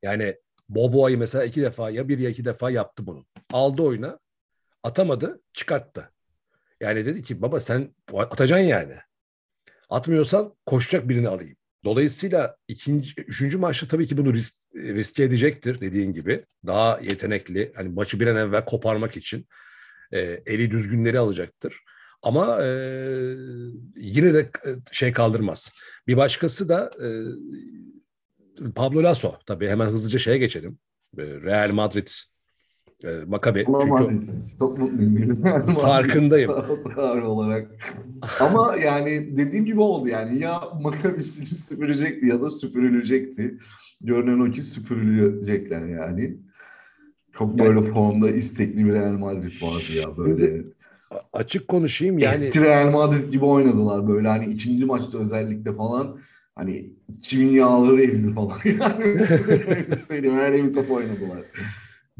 [0.02, 0.36] Yani
[0.70, 3.26] Boboa'yı mesela iki defa ya bir ya iki defa yaptı bunu.
[3.54, 4.20] Aldı oyuna
[4.84, 6.12] atamadı çıkarttı.
[6.82, 8.96] Yani dedi ki baba sen atacaksın yani.
[9.90, 11.56] Atmıyorsan koşacak birini alayım.
[11.84, 16.46] Dolayısıyla ikinci, üçüncü maçta tabii ki bunu risk, riske edecektir dediğin gibi.
[16.66, 19.48] Daha yetenekli, hani maçı bir an evvel koparmak için
[20.12, 21.84] e, eli düzgünleri alacaktır.
[22.22, 22.70] Ama e,
[23.96, 25.72] yine de e, şey kaldırmaz.
[26.08, 27.08] Bir başkası da e,
[28.76, 29.36] Pablo Lasso.
[29.46, 30.80] Tabii hemen hızlıca şeye geçelim.
[31.18, 32.08] E, Real Madrid
[33.04, 33.66] e, Makabe.
[33.66, 34.28] Çünkü
[34.60, 35.44] çok mutluyum.
[35.82, 36.52] Farkındayım.
[37.26, 37.72] olarak.
[38.40, 43.58] Ama yani dediğim gibi oldu yani ya Makabe'sini süpürecekti ya da süpürülecekti.
[44.02, 46.38] Görünen o ki süpürülecekler yani.
[47.38, 50.64] Çok böyle yani, formda istekli bir Real Madrid vardı ya böyle.
[51.34, 52.36] Açık konuşayım yani.
[52.36, 56.20] Eski Real Madrid gibi oynadılar böyle hani ikinci maçta özellikle falan.
[56.56, 58.58] Hani çimin yağları eridi falan.
[58.66, 59.04] Yani
[59.68, 61.40] öyle söyleyeyim öyle bir top oynadılar.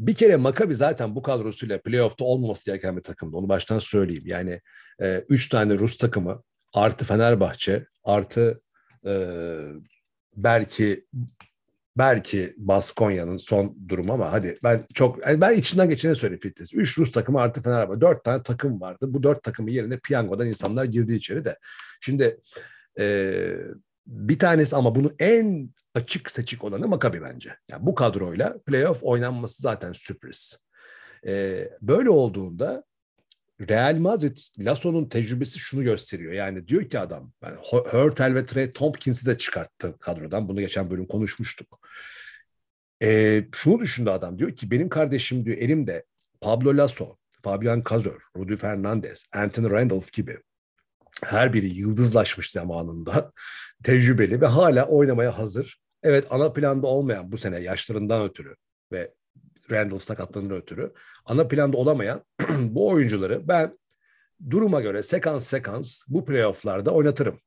[0.00, 3.36] Bir kere Maccabi zaten bu kadrosuyla playoff'ta olmaması gereken bir takımdı.
[3.36, 4.22] Onu baştan söyleyeyim.
[4.26, 4.60] Yani
[5.02, 8.60] e, üç tane Rus takımı artı Fenerbahçe artı
[9.06, 9.26] e,
[10.36, 11.06] belki
[11.98, 16.74] belki Baskonya'nın son durumu ama hadi ben çok ben içinden geçene söyleyeyim Fitness.
[16.74, 18.00] Üç Rus takımı artı Fenerbahçe.
[18.00, 19.06] Dört tane takım vardı.
[19.08, 21.58] Bu dört takımın yerine piyangodan insanlar girdi içeri de.
[22.00, 22.40] Şimdi
[22.98, 23.46] e,
[24.10, 27.56] bir tanesi ama bunu en açık seçik olanı Makabi bence.
[27.70, 30.58] Yani bu kadroyla playoff oynanması zaten sürpriz.
[31.26, 32.84] Ee, böyle olduğunda
[33.68, 36.32] Real Madrid Lasso'nun tecrübesi şunu gösteriyor.
[36.32, 37.56] Yani diyor ki adam yani
[37.90, 40.48] Hurtel ve Trey Tompkins'i de çıkarttı kadrodan.
[40.48, 41.88] Bunu geçen bölüm konuşmuştuk.
[43.02, 46.04] Ee, şunu düşündü adam diyor ki benim kardeşim diyor elimde
[46.40, 50.38] Pablo Lasso, Fabian Cazor, Rudy Fernandez, Anthony Randolph gibi
[51.24, 53.32] her biri yıldızlaşmış zamanında
[53.84, 55.80] tecrübeli ve hala oynamaya hazır.
[56.02, 58.56] Evet ana planda olmayan bu sene yaşlarından ötürü
[58.92, 59.14] ve
[59.70, 60.92] Randall sakatlığından ötürü.
[61.24, 62.24] Ana planda olamayan
[62.58, 63.78] bu oyuncuları ben
[64.50, 67.40] duruma göre sekans sekans bu playofflarda oynatırım.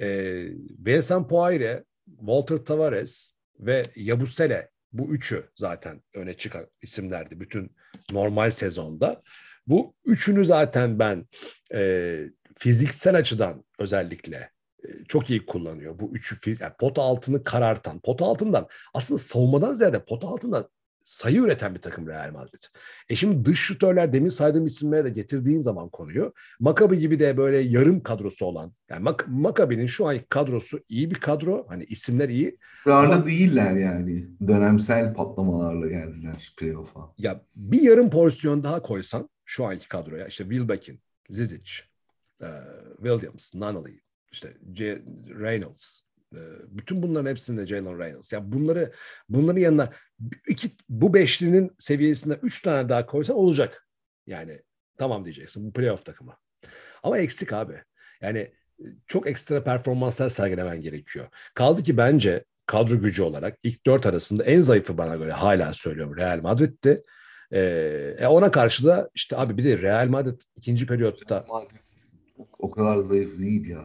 [0.00, 0.48] Ee,
[0.86, 7.76] Vincent Poire, Walter Tavares ve Yabusele bu üçü zaten öne çıkan isimlerdi bütün
[8.12, 9.22] normal sezonda.
[9.66, 11.26] Bu üçünü zaten ben
[11.74, 12.20] e,
[12.58, 14.50] fiziksel açıdan özellikle
[14.84, 15.98] e, çok iyi kullanıyor.
[15.98, 20.68] Bu üçü yani pot altını karartan, pot altından aslında savunmadan ziyade pot altından
[21.08, 22.62] sayı üreten bir takım Real Madrid.
[23.08, 27.58] E şimdi dış şutörler demin saydığım isimlere de getirdiğin zaman konuyu Makabi gibi de böyle
[27.58, 31.66] yarım kadrosu olan yani Mak Makabi'nin şu anki kadrosu iyi bir kadro.
[31.68, 32.58] Hani isimler iyi.
[32.86, 34.26] Rarda ama, değiller yani.
[34.48, 37.00] Dönemsel patlamalarla geldiler playoff'a.
[37.18, 41.70] Ya bir yarım porsiyon daha koysan şu anki kadroya işte Wilbekin, Zizic,
[42.96, 44.00] Williams, Nunnally,
[44.32, 45.02] işte J.
[45.40, 46.00] Reynolds,
[46.68, 48.32] bütün bunların hepsinde Jalen Reynolds.
[48.32, 48.92] Ya bunları
[49.28, 49.92] bunların yanına
[50.48, 53.88] iki bu beşlinin seviyesinde üç tane daha koysan olacak.
[54.26, 54.62] Yani
[54.96, 56.36] tamam diyeceksin bu playoff takımı.
[57.02, 57.82] Ama eksik abi.
[58.20, 58.52] Yani
[59.06, 61.28] çok ekstra performanslar sergilemen gerekiyor.
[61.54, 66.16] Kaldı ki bence kadro gücü olarak ilk dört arasında en zayıfı bana göre hala söylüyorum
[66.16, 67.02] Real Madrid'ti.
[67.52, 71.97] Ee, ona karşı da işte abi bir de Real Madrid ikinci periyotta Madrid
[72.58, 73.84] o kadar zayıf değil ya.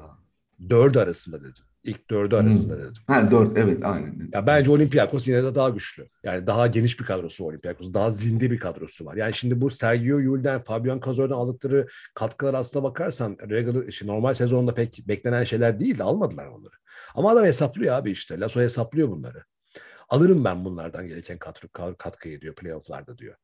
[0.70, 1.64] Dördü arasında dedim.
[1.84, 2.94] İlk dördü arasında dedim.
[3.08, 4.30] Ha dört evet aynen.
[4.34, 6.10] Ya bence Olympiakos yine de daha güçlü.
[6.24, 7.94] Yani daha geniş bir kadrosu Olympiakos.
[7.94, 9.16] Daha zinde bir kadrosu var.
[9.16, 14.74] Yani şimdi bu Sergio Yul'den, Fabian Cazor'dan aldıkları katkılar aslına bakarsan regular, işte normal sezonda
[14.74, 16.74] pek beklenen şeyler değil de almadılar onları.
[17.16, 18.40] Ama adam hesaplıyor abi işte.
[18.40, 19.44] Lasso hesaplıyor bunları.
[20.10, 23.36] Alırım ben bunlardan gereken katkı, katkıyı diyor playofflarda diyor.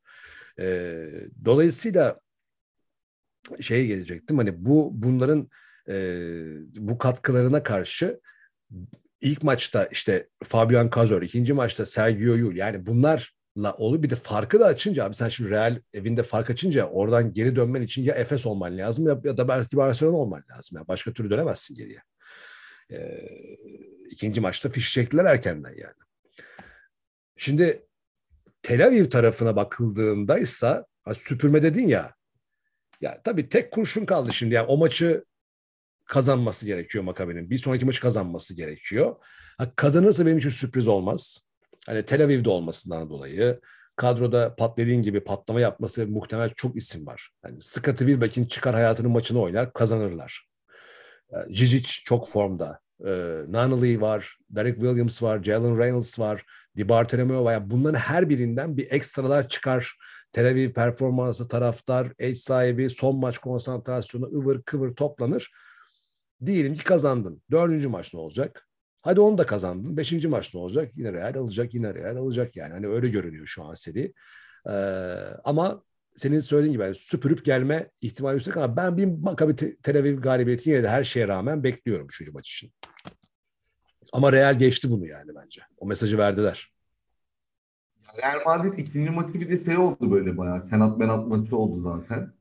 [0.60, 1.10] Ee,
[1.46, 2.20] dolayısıyla
[3.62, 4.38] şeye gelecektim.
[4.38, 5.50] Hani bu bunların
[5.90, 5.96] e,
[6.76, 8.20] bu katkılarına karşı
[9.22, 14.04] ilk maçta işte Fabian Cazor, ikinci maçta Sergio Yul yani bunlarla oluyor.
[14.04, 17.82] Bir de farkı da açınca abi sen şimdi Real evinde fark açınca oradan geri dönmen
[17.82, 20.78] için ya Efes olman lazım ya, ya da belki Barcelona olman lazım.
[20.78, 22.02] Yani başka türlü dönemezsin geriye.
[22.92, 23.28] Ee,
[24.10, 25.94] ikinci maçta fiş çektiler erkenden yani.
[27.38, 27.86] Şimdi
[28.62, 30.84] Tel Aviv tarafına bakıldığında ise
[31.14, 32.14] süpürme dedin ya
[33.02, 34.56] ya tabii tek kurşun kaldı şimdi.
[34.56, 35.26] Yani o maçı
[36.06, 37.50] kazanması gerekiyor Makabi'nin.
[37.50, 39.16] Bir sonraki maçı kazanması gerekiyor.
[39.58, 41.40] Ha, kazanırsa benim için sürpriz olmaz.
[41.86, 43.60] Hani Tel Aviv'de olmasından dolayı
[43.96, 47.30] kadroda pat dediğin gibi patlama yapması muhtemel çok isim var.
[47.46, 50.50] Yani Scottie Wilbeck'in çıkar hayatının maçını oynar, kazanırlar.
[51.50, 52.80] Jijic çok formda.
[53.06, 53.10] Ee,
[53.48, 56.46] Nunnally var, Derek Williams var, Jalen Reynolds var,
[56.78, 57.54] Di Bartolomeo var.
[57.54, 59.96] Yani bunların her birinden bir ekstralar çıkar
[60.34, 65.52] Tel Aviv performansı taraftar, eş sahibi, son maç konsantrasyonu ıvır kıvır toplanır.
[66.46, 67.42] Diyelim ki kazandın.
[67.52, 68.68] Dördüncü maç ne olacak?
[69.02, 69.98] Hadi onu da kazandın.
[69.98, 70.92] Beşinci maç ne olacak?
[70.96, 72.74] Yine Real alacak, yine Real alacak yani.
[72.74, 74.14] Hani öyle görünüyor şu an seri.
[74.70, 74.72] Ee,
[75.44, 75.84] ama
[76.16, 80.70] senin söylediğin gibi yani süpürüp gelme ihtimali yüksek ama ben bir Maccabi Tel Aviv galibiyeti
[80.70, 82.74] yine de her şeye rağmen bekliyorum üçüncü maç için.
[84.14, 85.62] Ama Real geçti bunu yani bence.
[85.78, 86.72] O mesajı verdiler.
[88.18, 90.70] Real Madrid ikinci maçı bir de şey oldu böyle bayağı.
[90.70, 92.34] Senat menat maçı oldu zaten.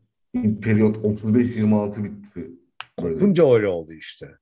[0.60, 2.50] Periyot 35-26 bitti.
[2.96, 4.38] Kopunca öyle oldu işte.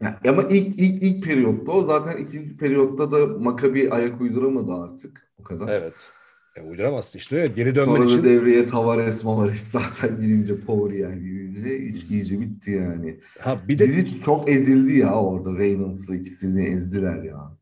[0.00, 5.32] Yani, ama ilk ilk ilk periyotta o zaten ikinci periyotta da Makabi ayak uyduramadı artık
[5.38, 5.68] o kadar.
[5.68, 6.12] Evet.
[6.56, 7.46] E, uyduramazsın işte öyle.
[7.46, 8.16] Geri dönmen Sonra için.
[8.16, 13.20] Sonra devreye Tavares Mavares zaten gidince Power yani gidince iyice bitti yani.
[13.38, 17.56] Ha bir de Dizic çok ezildi ya orada Reynolds'la ikisini ezdiler ya.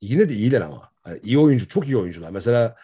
[0.00, 0.90] Yine de iyiler ama.
[1.06, 2.30] Yani iyi oyuncu, çok iyi oyuncular.
[2.30, 2.76] Mesela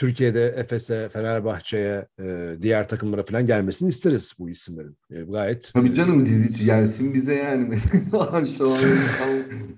[0.00, 4.96] Türkiye'de Efes'e, Fenerbahçe'ye, e, diğer takımlara falan gelmesini isteriz bu isimlerin.
[5.10, 5.70] E, gayet.
[5.74, 8.44] Tabii canım Zizic gelsin bize yani mesela şu an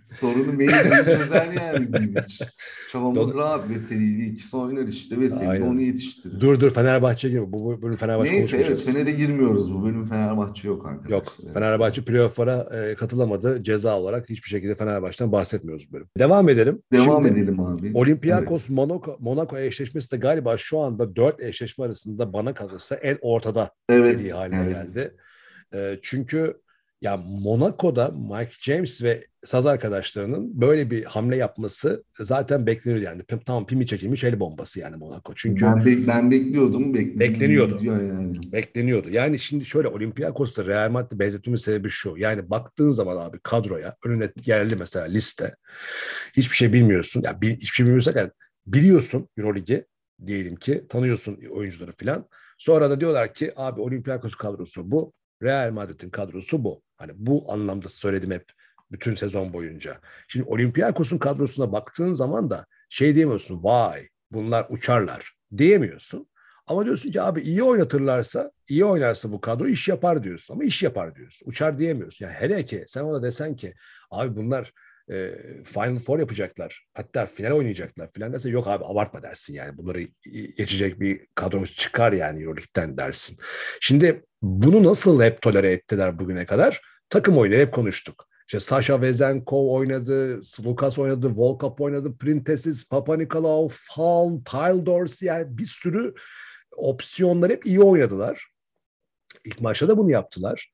[0.05, 2.45] sorunu mevzini çözer yani Zizic.
[2.93, 6.41] Kafamız rahat Veseli'yle ikisi oynar işte Veseli onu yetiştirir.
[6.41, 10.87] Dur dur Fenerbahçe gibi bu bölüm Fenerbahçe Neyse evet Fener'e girmiyoruz bu bölüm Fenerbahçe yok
[10.87, 11.11] arkadaşlar.
[11.11, 16.07] Yok Fenerbahçe playoff'lara e, katılamadı ceza olarak hiçbir şekilde Fenerbahçe'den bahsetmiyoruz bu bölüm.
[16.19, 16.83] Devam edelim.
[16.93, 17.91] Devam Şimdi, edelim abi.
[17.95, 18.77] Olimpiyakos evet.
[18.77, 24.21] Monaco, Monaco eşleşmesi de galiba şu anda dört eşleşme arasında bana kalırsa en ortada evet,
[24.21, 24.73] seri haline evet.
[24.73, 25.17] geldi.
[25.75, 26.63] E, çünkü
[27.03, 33.23] ya Monaco'da Mike James ve saz arkadaşlarının böyle bir hamle yapması zaten bekleniyor yani.
[33.47, 35.33] Tam pimi çekilmiş el bombası yani Monaco.
[35.37, 36.95] Çünkü ben, be- ben bekliyordum.
[36.95, 37.85] bekleniyordu.
[37.85, 38.53] Yani.
[38.53, 39.11] Bekleniyordu.
[39.11, 42.15] Yani şimdi şöyle Olympiakos'ta Real Madrid benzetmemin sebebi şu.
[42.17, 45.57] Yani baktığın zaman abi kadroya önüne geldi mesela liste.
[46.37, 47.23] Hiçbir şey bilmiyorsun.
[47.25, 48.31] Yani hiçbir şey bilmiyorsak yani
[48.67, 49.85] biliyorsun Euroligi
[50.27, 52.29] diyelim ki tanıyorsun oyuncuları filan.
[52.59, 55.13] Sonra da diyorlar ki abi Olympiakos kadrosu bu.
[55.43, 56.83] Real Madrid'in kadrosu bu.
[56.97, 58.45] Hani bu anlamda söyledim hep
[58.93, 60.01] bütün sezon boyunca.
[60.29, 66.29] Şimdi Olympiakos'un kadrosuna baktığın zaman da şey diyemiyorsun vay bunlar uçarlar diyemiyorsun.
[66.67, 70.55] Ama diyorsun ki abi iyi oynatırlarsa, iyi oynarsa bu kadro iş yapar diyorsun.
[70.55, 71.49] Ama iş yapar diyorsun.
[71.49, 72.25] Uçar diyemiyorsun.
[72.27, 73.75] Yani hele ki sen ona desen ki
[74.11, 74.73] abi bunlar
[75.13, 76.87] e, Final Four yapacaklar.
[76.95, 79.79] Hatta final oynayacaklar filan derse yok abi abartma dersin yani.
[79.79, 80.03] Bunları
[80.57, 83.39] geçecek bir kadromuz çıkar yani Euroleague'den dersin.
[83.81, 86.81] Şimdi bunu nasıl hep tolere ettiler bugüne kadar?
[87.11, 88.29] Takım oyunu hep konuştuk.
[88.49, 95.59] İşte Sasha Vezenkov oynadı, Lukas oynadı, Volkap oynadı, Printesis, Papa Nikolaou, Falm, Tyle Dorsey yani
[95.59, 96.15] bir sürü
[96.77, 98.47] opsiyonlar hep iyi oynadılar.
[99.45, 100.73] İlk maçta da bunu yaptılar.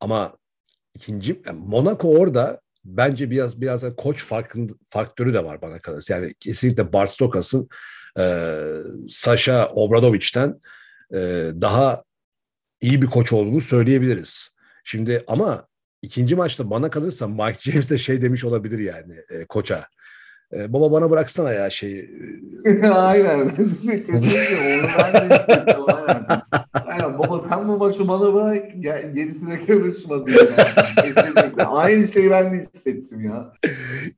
[0.00, 0.36] Ama
[0.94, 6.14] ikinci yani Monaco orada bence biraz biraz da koç farkın, faktörü de var bana kalırsa.
[6.14, 7.68] Yani kesinlikle Bart Stokas'ın
[8.18, 8.54] e,
[9.08, 10.60] Sasha Obradoviç'ten
[11.14, 11.18] e,
[11.60, 12.04] daha
[12.80, 14.56] iyi bir koç olduğunu söyleyebiliriz.
[14.84, 15.66] Şimdi ama
[16.02, 19.86] ikinci maçta bana kalırsa Mike James de şey demiş olabilir yani e, koça.
[20.52, 22.10] E, baba bana bıraksana ya şeyi.
[22.92, 23.50] aynen.
[24.98, 25.30] Aynen.
[26.72, 27.18] aynen.
[27.18, 28.82] Baba sen bu maçı bana bırak
[29.14, 30.38] gerisine karışma diye.
[31.02, 31.64] Kesinlikle.
[31.64, 33.52] Aynı şeyi ben de hissettim ya.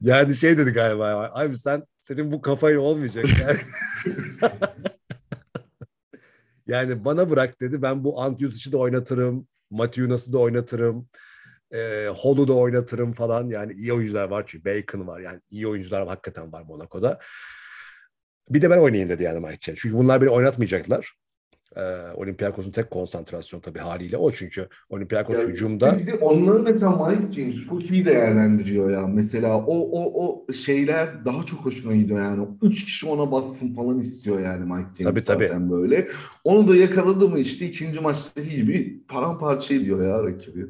[0.00, 1.30] Yani şey dedi galiba.
[1.34, 3.26] Abi sen senin bu kafayı olmayacak.
[3.40, 3.56] Yani.
[6.66, 7.82] yani bana bırak dedi.
[7.82, 9.46] Ben bu Antiusic'i de oynatırım.
[9.70, 11.08] Matiunas'ı da oynatırım
[11.72, 13.48] e, Hall'u da oynatırım falan.
[13.48, 15.20] Yani iyi oyuncular var çünkü Bacon var.
[15.20, 17.18] Yani iyi oyuncular hakikaten var Monaco'da.
[18.50, 19.74] Bir de ben oynayayım dedi yani Mike Chen.
[19.78, 21.14] Çünkü bunlar beni oynatmayacaklar.
[21.76, 21.82] Ee,
[22.14, 25.98] Olympiakos'un tek konsantrasyon tabii haliyle o çünkü Olympiakos yani, hücumda.
[25.98, 29.06] Bir de onları mesela Mike James çok iyi değerlendiriyor ya.
[29.06, 32.48] Mesela o o o şeyler daha çok hoşuma gidiyor yani.
[32.62, 35.70] Üç kişi ona bassın falan istiyor yani Mike James tabii, zaten tabii.
[35.70, 36.08] böyle.
[36.44, 40.66] Onu da yakaladı mı işte ikinci maçtaki gibi paramparça ediyor ya rakibi.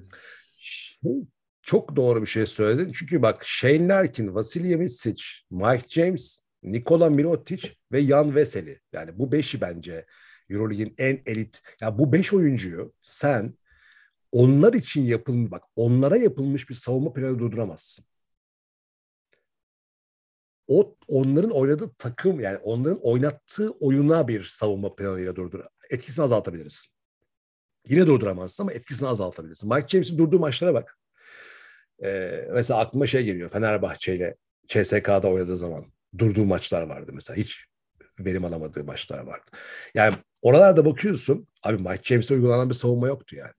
[1.63, 2.93] Çok doğru bir şey söyledin.
[2.93, 8.81] Çünkü bak Shane Larkin, Vasilya Misic, Mike James, Nikola Mirotic ve Jan Veseli.
[8.93, 10.07] Yani bu beşi bence
[10.51, 11.61] Euroleague'in en elit.
[11.65, 13.55] Ya yani bu beş oyuncuyu sen
[14.33, 18.05] onlar için yapılmış bak onlara yapılmış bir savunma planı durduramazsın.
[20.69, 25.61] O onların oynadığı takım yani onların oynattığı oyuna bir savunma planıyla durdur.
[25.91, 26.93] Etkisini azaltabilirsin.
[27.91, 29.75] Yine durduramazsın ama etkisini azaltabilirsin.
[29.75, 30.99] Mike James'in durduğu maçlara bak.
[32.03, 33.49] Ee, mesela aklıma şey geliyor.
[33.49, 35.85] Fenerbahçe ile CSK'da oynadığı zaman
[36.19, 37.37] durduğu maçlar vardı mesela.
[37.37, 37.65] Hiç
[38.19, 39.51] verim alamadığı maçlar vardı.
[39.95, 43.53] Yani oralarda bakıyorsun abi Mike James'e uygulanan bir savunma yoktu yani.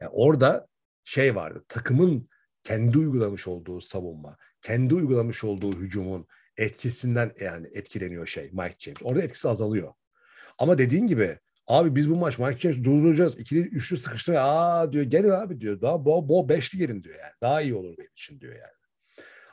[0.00, 0.10] yani.
[0.12, 0.66] Orada
[1.04, 1.64] şey vardı.
[1.68, 2.28] Takımın
[2.64, 8.98] kendi uygulamış olduğu savunma, kendi uygulamış olduğu hücumun etkisinden yani etkileniyor şey Mike James.
[9.02, 9.92] Orada etkisi azalıyor.
[10.58, 13.38] Ama dediğin gibi Abi biz bu maç Mike James durduracağız.
[13.38, 14.40] İkili üçlü sıkıştı.
[14.40, 15.80] Aa diyor gelin abi diyor.
[15.80, 17.32] Daha bol, bol beşli gelin diyor yani.
[17.40, 18.72] Daha iyi olur benim için diyor yani.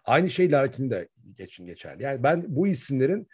[0.06, 2.04] Aynı şey Larkin'in de geçin geçerli.
[2.04, 3.28] Yani ben bu isimlerin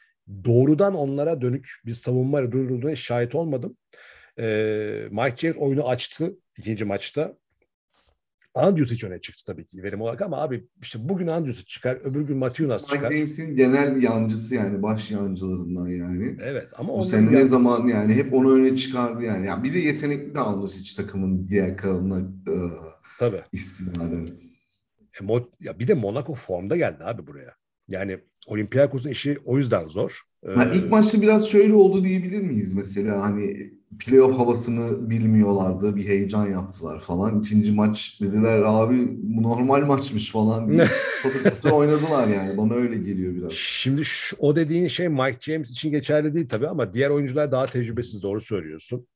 [0.46, 3.78] doğrudan onlara dönük bir savunma durdurduğuna şahit olmadım.
[4.40, 7.38] Ee, Mike James oyunu açtı ikinci maçta.
[8.56, 12.38] Andrewsic öne çıktı tabii ki verim olarak ama abi işte bugün Andrewsic çıkar, öbür gün
[12.38, 13.12] Matiunas çıkar.
[13.12, 16.38] James'in genel yancısı yani baş yancılarından yani.
[16.44, 19.48] Evet ama Bu sene ne zaman yani hep onu öne çıkardı yani.
[19.48, 22.56] yani bir de yetenekli de Andrewsic takımın diğer kalanına e,
[23.20, 23.42] tabii.
[23.52, 24.28] istinaden.
[25.22, 27.54] E, Mo, ya bir de Monaco formda geldi abi buraya.
[27.88, 30.22] Yani Olympiakos'un işi o yüzden zor.
[30.46, 35.96] Yani ilk maçta biraz şöyle oldu diyebilir miyiz mesela hani playoff havasını bilmiyorlardı.
[35.96, 37.40] Bir heyecan yaptılar falan.
[37.40, 40.88] İkinci maç dediler abi bu normal maçmış falan diye.
[41.24, 42.58] patır patır oynadılar yani.
[42.58, 43.52] Bana öyle geliyor biraz.
[43.54, 47.66] Şimdi şu, o dediğin şey Mike James için geçerli değil tabii ama diğer oyuncular daha
[47.66, 49.08] tecrübesiz doğru söylüyorsun.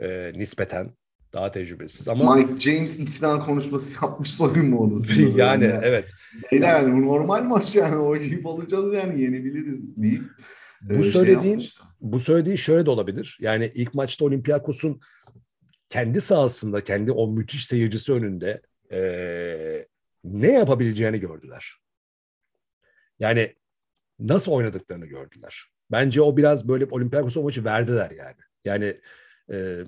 [0.00, 0.90] Ee, nispeten
[1.32, 5.22] daha tecrübesiz ama Mike James ikna konuşması yapmış soyunma odasında.
[5.42, 6.08] yani, yani evet.
[6.52, 10.22] Beyler yani bu normal maç yani oynayıp alacağız yani yenebiliriz deyip
[10.82, 13.38] bu e, şey söylediğin şey bu söylediğin şöyle de olabilir.
[13.40, 15.00] Yani ilk maçta Olympiakos'un
[15.88, 18.62] kendi sahasında, kendi o müthiş seyircisi önünde
[18.92, 19.86] e,
[20.24, 21.76] ne yapabileceğini gördüler.
[23.18, 23.56] Yani
[24.18, 25.64] nasıl oynadıklarını gördüler.
[25.90, 28.36] Bence o biraz böyle Olympiakos o maçı verdiler yani.
[28.64, 29.00] Yani
[29.52, 29.78] e,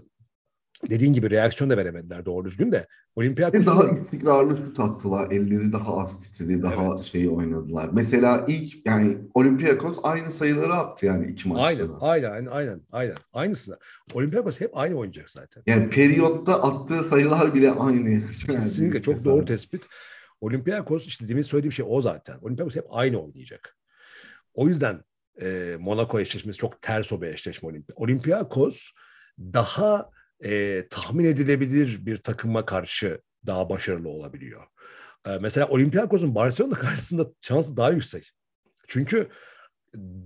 [0.91, 2.87] dediğin gibi reaksiyon da veremediler doğru düzgün de.
[3.17, 3.67] Olympiakos'un...
[3.67, 5.31] Daha istikrarlı şut attılar.
[5.31, 6.63] Elleri daha az titredi.
[6.63, 6.99] Daha evet.
[6.99, 7.91] şey oynadılar.
[7.93, 11.99] Mesela ilk yani Olympiakos aynı sayıları attı yani iki maçta aynen, da.
[12.01, 13.17] Aynen, aynen, aynen.
[13.33, 13.79] Aynısını.
[14.15, 15.63] Olympiakos hep aynı oynayacak zaten.
[15.67, 18.21] Yani periyotta attığı sayılar bile aynı.
[18.47, 19.35] Kesinlikle çok mesela.
[19.35, 19.87] doğru tespit.
[20.41, 22.39] Olympiakos işte demin söylediğim şey o zaten.
[22.43, 23.77] Olympiakos hep aynı oynayacak.
[24.55, 25.05] O yüzden
[25.43, 28.91] e, Monaco eşleşmesi çok ters o bir eşleşme Olympiakos
[29.39, 30.11] daha
[30.45, 34.63] e, tahmin edilebilir bir takıma karşı daha başarılı olabiliyor.
[35.27, 38.33] E, mesela Olympiakos'un Barcelona karşısında şansı daha yüksek.
[38.89, 39.29] Çünkü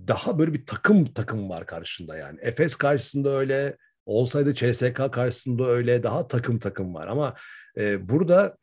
[0.07, 2.39] daha böyle bir takım takım var karşında yani.
[2.41, 7.35] Efes karşısında öyle, olsaydı CSK karşısında öyle daha takım takım var ama
[7.77, 8.57] e, burada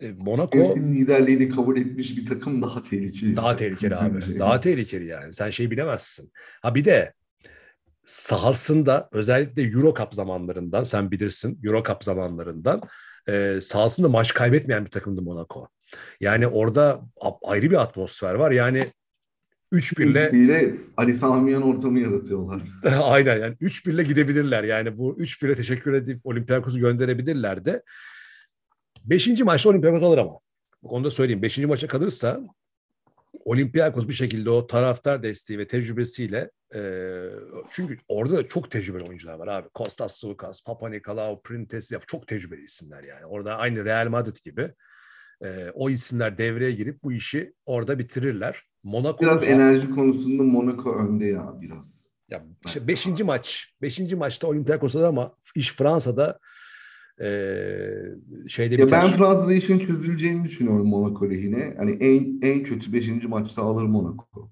[0.00, 3.36] e, Monaco Efes'in liderliğini kabul etmiş bir takım daha tehlikeli.
[3.36, 4.20] daha tehlikeli abi.
[4.38, 5.32] Daha tehlikeli yani.
[5.32, 6.32] Sen şey bilemezsin.
[6.62, 7.12] Ha bir de
[8.08, 12.82] sahasında özellikle Euro Cup zamanlarından sen bilirsin Euro Cup zamanlarından
[13.28, 15.68] e, sahasında maç kaybetmeyen bir takımdı Monaco.
[16.20, 17.00] Yani orada
[17.42, 18.50] ayrı bir atmosfer var.
[18.50, 18.84] Yani
[19.72, 22.62] 3-1'le ile Ali Samiyan ortamı yaratıyorlar.
[23.02, 24.64] Aynen yani 3-1'le gidebilirler.
[24.64, 27.82] Yani bu 3-1'e teşekkür edip Olympiakos'u gönderebilirler de.
[29.04, 30.38] Beşinci maçta Olympiakos alır ama.
[30.82, 31.42] Onu da söyleyeyim.
[31.42, 32.40] Beşinci maça kalırsa
[33.44, 36.80] Olympiakos bir şekilde o taraftar desteği ve tecrübesiyle e,
[37.70, 39.68] çünkü orada da çok tecrübeli oyuncular var abi.
[39.68, 43.26] Kostas Sulkas, Papa Nikolaou, Printes çok tecrübeli isimler yani.
[43.26, 44.72] Orada aynı Real Madrid gibi
[45.44, 48.62] e, o isimler devreye girip bu işi orada bitirirler.
[48.82, 51.98] Monaco biraz enerji konusunda Monaco önde ya biraz.
[52.30, 56.38] Ya işte beşinci maç, beşinci maçta Olympiakos'ta ama iş Fransa'da
[58.48, 59.02] şeyde ya biter.
[59.02, 61.74] Ben Fransa'da işin çözüleceğini düşünüyorum Monaco lehine.
[61.78, 64.50] Hani en en kötü beşinci maçta alır Monaco.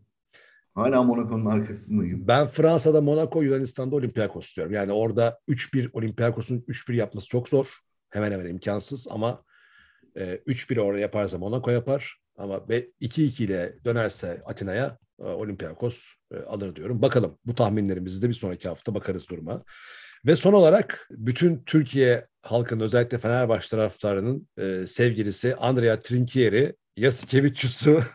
[0.75, 2.29] Hala Monaco'nun arkasındayım.
[2.29, 4.73] Ben Fransa'da Monaco, Yunanistan'da Olympiakos diyorum.
[4.73, 7.67] Yani orada 3-1 Olympiakos'un 3-1 yapması çok zor.
[8.11, 9.45] Hemen hemen imkansız ama
[10.17, 12.17] e, 3-1 orada yaparsa Monaco yapar.
[12.39, 17.03] Ama 2-2 ile dönerse Atina'ya e, Olympiakos e, alır diyorum.
[17.03, 19.65] Bakalım bu tahminlerimizi de bir sonraki hafta bakarız duruma.
[20.27, 28.03] Ve son olarak bütün Türkiye halkının özellikle Fenerbahçe taraftarının e, sevgilisi Andrea Trinchieri, Yasikevicius'u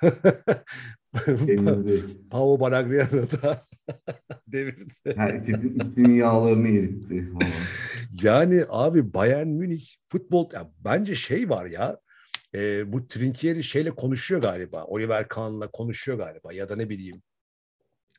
[2.29, 3.65] Pavo Baragliano'da da
[4.47, 4.93] devirdi.
[5.15, 7.27] Herkesin ismin yağlarını eritti.
[8.23, 11.99] yani abi Bayern Münih futbol ya bence şey var ya
[12.55, 14.83] e, bu Trinkieri şeyle konuşuyor galiba.
[14.83, 17.21] Oliver Kahn'la konuşuyor galiba ya da ne bileyim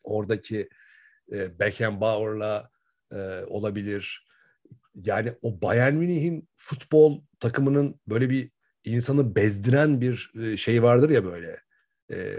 [0.05, 0.69] oradaki
[1.33, 2.73] e, Beckenbauer'la
[3.13, 4.27] e, olabilir.
[4.95, 8.51] Yani o Bayern Münih'in futbol takımının böyle bir
[8.85, 11.61] insanı bezdiren bir e, şey vardır ya böyle.
[12.11, 12.37] E,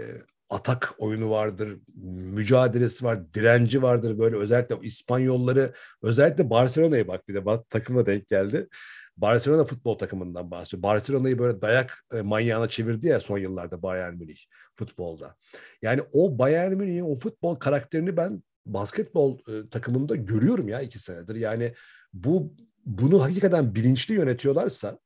[0.50, 1.78] atak oyunu vardır,
[2.34, 8.68] mücadelesi var, direnci vardır böyle özellikle İspanyolları, özellikle Barcelona'ya bak bir de takıma denk geldi.
[9.16, 10.82] Barcelona futbol takımından bahsediyor.
[10.82, 14.38] Barcelona'yı böyle dayak e, manyağına çevirdi ya son yıllarda Bayern Münih
[14.74, 15.36] futbolda.
[15.82, 21.34] Yani o Bayern Münih'in o futbol karakterini ben basketbol e, takımında görüyorum ya iki senedir.
[21.34, 21.74] Yani
[22.12, 22.54] bu
[22.86, 24.98] bunu hakikaten bilinçli yönetiyorlarsa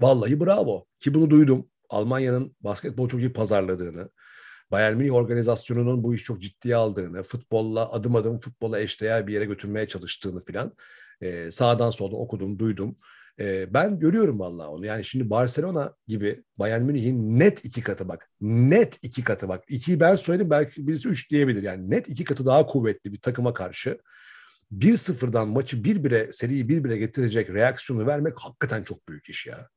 [0.00, 0.86] vallahi bravo.
[1.00, 1.70] Ki bunu duydum.
[1.90, 4.10] Almanya'nın basketbol çok iyi pazarladığını,
[4.70, 9.44] Bayern Münih organizasyonunun bu işi çok ciddiye aldığını, futbolla adım adım futbola eşdeğer bir yere
[9.44, 10.74] götürmeye çalıştığını filan
[11.20, 12.96] e, sağdan soldan okudum, duydum.
[13.40, 14.86] E, ben görüyorum vallahi onu.
[14.86, 18.30] Yani şimdi Barcelona gibi Bayern Münih'in net iki katı bak.
[18.40, 19.64] Net iki katı bak.
[19.68, 21.62] İkiyi ben söyledim belki birisi üç diyebilir.
[21.62, 23.98] Yani net iki katı daha kuvvetli bir takıma karşı
[24.72, 29.68] 1-0'dan maçı 1-1'e, seriyi 1-1'e getirecek reaksiyonu vermek hakikaten çok büyük iş ya.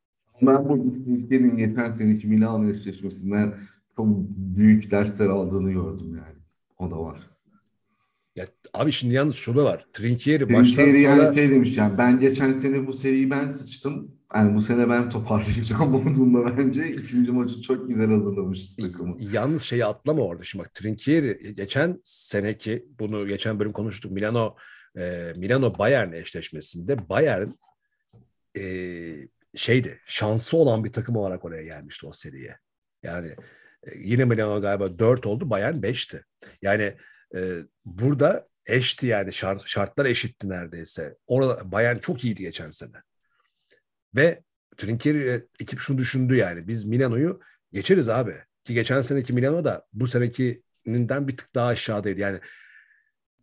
[0.42, 3.54] Ben bu ülkenin geçen seneki Milano eşleşmesinden
[3.96, 4.08] çok
[4.38, 6.40] büyük dersler aldığını gördüm yani.
[6.78, 7.33] O da var.
[8.36, 9.88] Ya abi şimdi yalnız şu da var.
[9.94, 10.98] Trinkieri baştan sonra...
[10.98, 14.12] yani şey demiş yani ben geçen sene bu seriyi ben sıçtım.
[14.36, 16.92] Yani bu sene ben toparlayacağım modunda bence.
[16.92, 19.16] ikinci maçı çok güzel hazırlamış takımı.
[19.20, 20.44] Yalnız şeyi atlama orada.
[20.44, 24.12] Şimdi bak Trinkieri geçen seneki bunu geçen bölüm konuştuk.
[24.12, 24.56] Milano
[24.98, 27.50] e, Milano Bayern eşleşmesinde Bayern
[28.58, 28.64] e,
[29.56, 32.58] şeydi şansı olan bir takım olarak oraya gelmişti o seriye.
[33.04, 33.36] Yani
[33.84, 36.24] e, yine Milano galiba 4 oldu Bayern 5'ti.
[36.62, 36.94] Yani
[37.36, 41.18] e, burada eşti yani şart, şartlar eşitti neredeyse.
[41.28, 42.98] Orada Bayern çok iyiydi geçen sene.
[44.16, 44.44] Ve
[44.78, 47.40] Trinkieri e, ekip şunu düşündü yani biz Milano'yu
[47.74, 48.36] geçeriz abi.
[48.64, 52.20] Ki geçen seneki Milano da bu senekinin bir tık daha aşağıdaydı.
[52.20, 52.40] Yani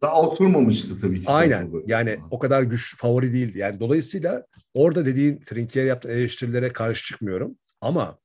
[0.02, 1.24] daha oturmamıştı tabii ki.
[1.26, 1.72] Aynen.
[1.86, 3.58] Yani o kadar güç favori değildi.
[3.58, 7.58] Yani dolayısıyla orada dediğin Trinkieri yaptığı eleştirilere karşı çıkmıyorum.
[7.80, 8.18] Ama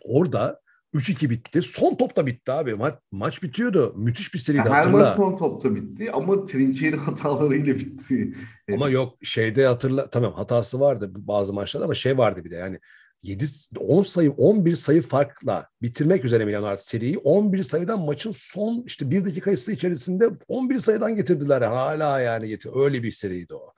[0.00, 0.61] orada
[0.94, 1.62] 3-2 bitti.
[1.62, 2.70] Son topta bitti abi.
[2.70, 3.94] Ma- maç bitiyordu.
[3.96, 4.96] Müthiş bir seriydi Her hatırla.
[4.96, 8.34] maç son topta bitti ama Trinkieri hatalarıyla bitti.
[8.74, 12.78] Ama yok şeyde hatırla tamam hatası vardı bazı maçlarda ama şey vardı bir de yani
[13.22, 13.44] 7
[13.78, 19.10] 10 sayı 11 sayı farkla bitirmek üzere Milan artık seriyi 11 sayıdan maçın son işte
[19.10, 23.72] bir dakikası içerisinde 11 sayıdan getirdiler hala yani getir öyle bir seriydi o.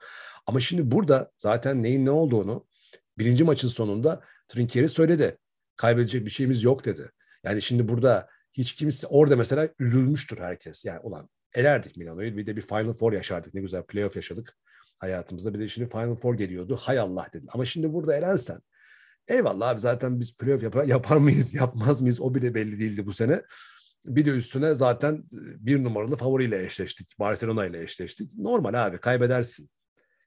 [0.47, 2.65] Ama şimdi burada zaten neyin ne olduğunu
[3.17, 5.37] birinci maçın sonunda Trinkieri söyledi.
[5.77, 7.11] Kaybedecek bir şeyimiz yok dedi.
[7.43, 10.85] Yani şimdi burada hiç kimse orada mesela üzülmüştür herkes.
[10.85, 13.53] Yani ulan elerdik Milano'yu bir de bir Final Four yaşardık.
[13.53, 14.57] Ne güzel playoff yaşadık
[14.99, 15.53] hayatımızda.
[15.53, 16.77] Bir de şimdi Final Four geliyordu.
[16.81, 17.49] Hay Allah dedin.
[17.51, 18.61] Ama şimdi burada elensen
[19.27, 23.13] Eyvallah abi zaten biz playoff yapar, yapar mıyız, yapmaz mıyız o bile belli değildi bu
[23.13, 23.41] sene.
[24.05, 27.19] Bir de üstüne zaten bir numaralı favoriyle eşleştik.
[27.19, 28.37] Barcelona ile eşleştik.
[28.37, 29.69] Normal abi kaybedersin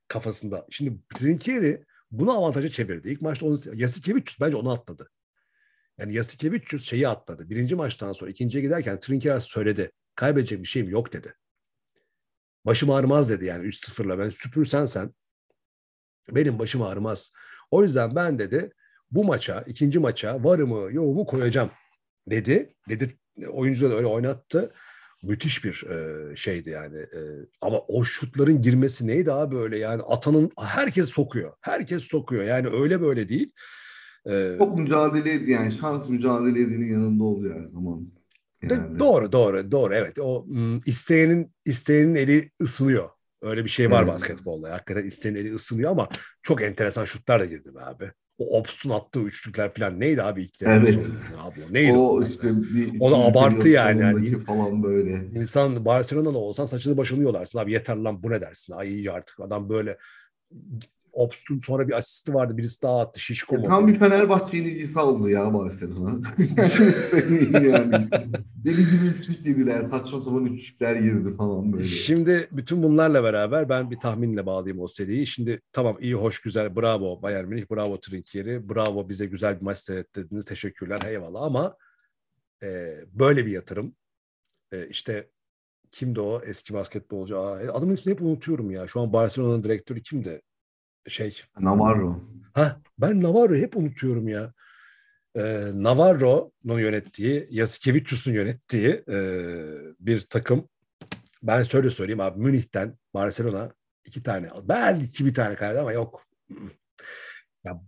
[0.09, 0.67] kafasında.
[0.71, 3.09] Şimdi Trinkieri bunu avantaja çevirdi.
[3.09, 5.11] İlk maçta onu Yasikevicius bence onu atladı.
[5.99, 7.51] Yani Yasikevicius şeyi atladı.
[7.51, 9.93] Birinci maçtan sonra ikinciye giderken Trinkieri söyledi.
[10.15, 11.35] Kaybedecek bir şeyim yok dedi.
[12.65, 14.19] Başım ağrımaz dedi yani 3-0'la.
[14.19, 15.15] Ben süpürsen sen
[16.31, 17.33] benim başım ağrımaz.
[17.71, 18.73] O yüzden ben dedi
[19.11, 21.71] bu maça, ikinci maça varımı yoğumu koyacağım
[22.31, 22.75] dedi.
[22.89, 23.19] Dedi
[23.49, 24.73] oyuncu da öyle oynattı.
[25.23, 26.99] Müthiş bir e, şeydi yani.
[26.99, 27.21] E,
[27.61, 31.53] ama o şutların girmesi neydi abi böyle yani atanın herkes sokuyor.
[31.61, 32.45] Herkes sokuyor.
[32.45, 33.53] Yani öyle böyle değil.
[34.29, 38.09] E, Çok mücadele yani şans mücadelelerinin yanında oluyor her zaman.
[38.63, 40.47] De, doğru doğru doğru evet o
[40.87, 43.09] isteyenin isteyenin eli ısınıyor.
[43.43, 44.13] Öyle bir şey var hmm.
[44.13, 44.73] basketbolda.
[44.73, 46.09] Hakikaten isteyenin eli ısınıyor ama
[46.43, 48.13] çok enteresan şutlar da girdi be abi.
[48.39, 51.07] O Obst'un attığı üçlükler falan neydi abi ilk Evet.
[51.39, 52.23] Abi, neydi o?
[52.23, 54.01] işte bir, o da abartı yani.
[54.01, 54.45] yani.
[54.45, 55.25] falan böyle.
[55.35, 58.73] İnsan Barcelona'da olsan saçını başını yolarsın abi yeter lan bu ne dersin.
[58.73, 59.99] Ay iyi artık adam böyle
[61.19, 62.57] Obst'un sonra bir asisti vardı.
[62.57, 63.21] Birisi daha attı.
[63.21, 63.63] Şişko mu?
[63.65, 66.11] Tam bir Fenerbahçe yenilgisi aldı ya Barcelona.
[67.53, 68.09] yani.
[68.65, 69.87] Deli gibi üçlük yediler.
[69.87, 71.85] Saçma sapan üçlükler girdi falan böyle.
[71.85, 75.27] Şimdi bütün bunlarla beraber ben bir tahminle bağlayayım o seriyi.
[75.27, 76.77] Şimdi tamam iyi, hoş, güzel.
[76.77, 77.71] Bravo Bayern Münih.
[77.71, 78.69] Bravo Trinkieri.
[78.69, 80.45] Bravo bize güzel bir maç seyrettirdiniz.
[80.45, 81.01] Teşekkürler.
[81.07, 81.77] Eyvallah ama
[82.63, 83.95] e, böyle bir yatırım.
[84.73, 85.31] E, işte
[85.93, 87.39] kimdi o eski basketbolcu?
[87.39, 88.87] Aa, adamın ismini hep unutuyorum ya.
[88.87, 90.43] Şu an Barcelona'nın direktörü kimdi?
[91.09, 91.43] Şey.
[91.61, 92.21] Navarro.
[92.55, 94.53] Ha, ben Navarro'yu hep unutuyorum ya.
[95.37, 99.19] Ee, Navarro'nun yönettiği, Yasikevicius'un yönettiği e,
[100.01, 100.69] bir takım.
[101.43, 103.73] Ben şöyle söyleyeyim abi Münih'ten Barcelona
[104.05, 106.27] iki tane belki bir tane kaydı ama yok.
[107.65, 107.83] Ya,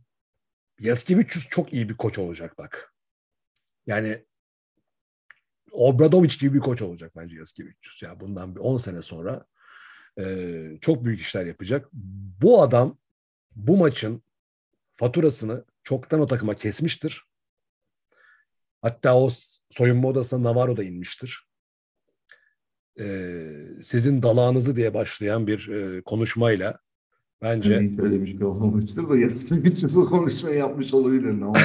[0.80, 2.94] Yasikevicius çok iyi bir koç olacak bak.
[3.86, 4.24] Yani
[5.72, 8.02] Obradovic gibi bir koç olacak bence Yasikevicius.
[8.02, 9.46] Ya bundan bir 10 sene sonra
[10.18, 11.88] e, çok büyük işler yapacak.
[12.42, 12.98] Bu adam
[13.56, 14.22] bu maçın
[14.96, 17.24] faturasını çoktan o takıma kesmiştir.
[18.82, 19.30] Hatta o
[19.70, 21.46] soyunma odasına Navarro da inmiştir.
[23.00, 26.78] Ee, sizin dalağınızı diye başlayan bir e, konuşmayla
[27.42, 27.80] bence...
[27.80, 31.60] Hiç öyle bir şey olmamıştır da Yasin konuşma yapmış olabilir Navarro.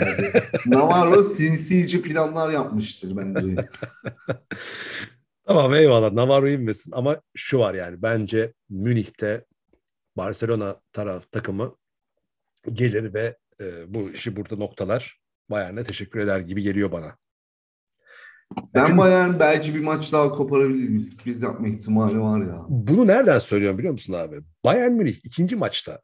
[0.00, 0.28] yani.
[0.66, 3.56] Navarro sinsice planlar yapmıştır bence.
[5.46, 9.44] tamam eyvallah Navarro inmesin ama şu var yani bence Münih'te
[10.16, 11.76] Barcelona taraf takımı
[12.72, 15.20] gelir ve e, bu işi burada noktalar.
[15.50, 17.16] Bayern'e teşekkür eder gibi geliyor bana.
[18.74, 21.10] Ben Çünkü, Bayern belki bir maç daha koparabilir.
[21.10, 22.64] Sürpriz yapma ihtimali var ya.
[22.68, 24.40] Bunu nereden söylüyorum biliyor musun abi?
[24.64, 26.00] Bayern Münih ikinci maçta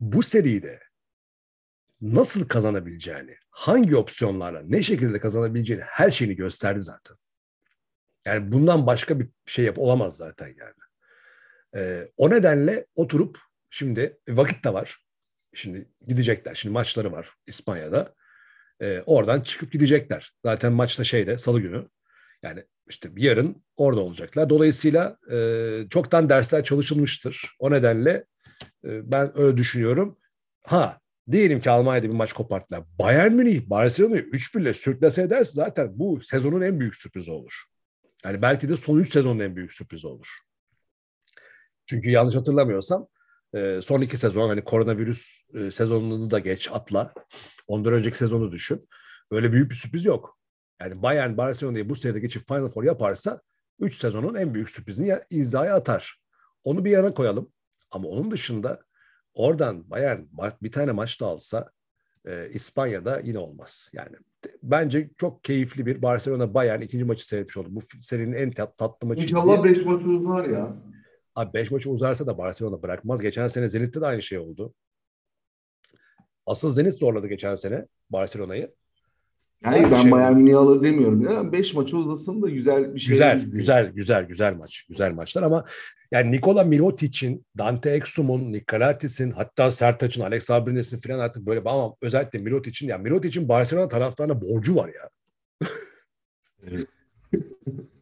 [0.00, 0.80] bu seride
[2.00, 7.16] nasıl kazanabileceğini, hangi opsiyonlarla, ne şekilde kazanabileceğini her şeyini gösterdi zaten.
[8.24, 10.74] Yani bundan başka bir şey yap olamaz zaten yani.
[11.76, 13.38] E, o nedenle oturup
[13.70, 15.04] şimdi vakit de var.
[15.54, 16.54] Şimdi gidecekler.
[16.54, 18.14] Şimdi maçları var İspanya'da.
[18.80, 20.32] E, oradan çıkıp gidecekler.
[20.44, 21.88] Zaten maçta şeyde salı günü.
[22.42, 24.50] Yani işte yarın orada olacaklar.
[24.50, 27.56] Dolayısıyla e, çoktan dersler çalışılmıştır.
[27.58, 28.24] O nedenle
[28.84, 30.18] e, ben öyle düşünüyorum.
[30.62, 31.00] Ha
[31.30, 32.82] diyelim ki Almanya'da bir maç koparttılar.
[32.98, 37.62] Bayern Münih Barcelona'yı 3-1 ile sürklase ederse zaten bu sezonun en büyük sürprizi olur.
[38.24, 40.28] Yani belki de son 3 sezonun en büyük sürprizi olur.
[41.90, 43.06] Çünkü yanlış hatırlamıyorsam
[43.54, 47.14] e, son iki sezon hani koronavirüs e, sezonunu da geç atla.
[47.66, 48.88] Ondan önceki sezonu düşün.
[49.30, 50.38] Öyle büyük bir sürpriz yok.
[50.80, 53.40] Yani Bayern Barcelona'yı bu senede geçip Final Four yaparsa
[53.80, 56.20] 3 sezonun en büyük sürprizini izaya atar.
[56.64, 57.52] Onu bir yana koyalım.
[57.90, 58.80] Ama onun dışında
[59.34, 60.20] oradan Bayern
[60.62, 61.70] bir tane maç da alsa
[62.24, 63.90] e, İspanya'da yine olmaz.
[63.92, 64.16] Yani
[64.62, 67.72] bence çok keyifli bir Barcelona Bayern ikinci maçı seyretmiş olduk.
[67.72, 69.22] Bu serinin en tat, tatlı maçı.
[69.22, 70.76] İnşallah 5 maç uzar ya.
[71.40, 73.20] Abi 5 maçı uzarsa da Barcelona bırakmaz.
[73.20, 74.74] Geçen sene Zenit'te de aynı şey oldu.
[76.46, 78.74] Asıl Zenit zorladı geçen sene Barcelona'yı.
[79.64, 81.22] Hayır ben şey Bayern Münih'i alır demiyorum.
[81.22, 83.12] Ya 5 maçı uzasın da güzel bir şey.
[83.12, 83.52] Güzel, izleyin.
[83.52, 84.86] güzel, güzel, güzel maç.
[84.88, 85.64] Güzel maçlar ama
[86.10, 92.38] yani Nikola Mirotic'in, Dante Exum'un, Nikolatis'in, hatta Sertaç'ın, Alex Abrines'in falan artık böyle ama özellikle
[92.38, 95.10] Mirotic'in ya Mirotic'in Barcelona taraftarına borcu var ya.
[96.66, 96.88] Evet.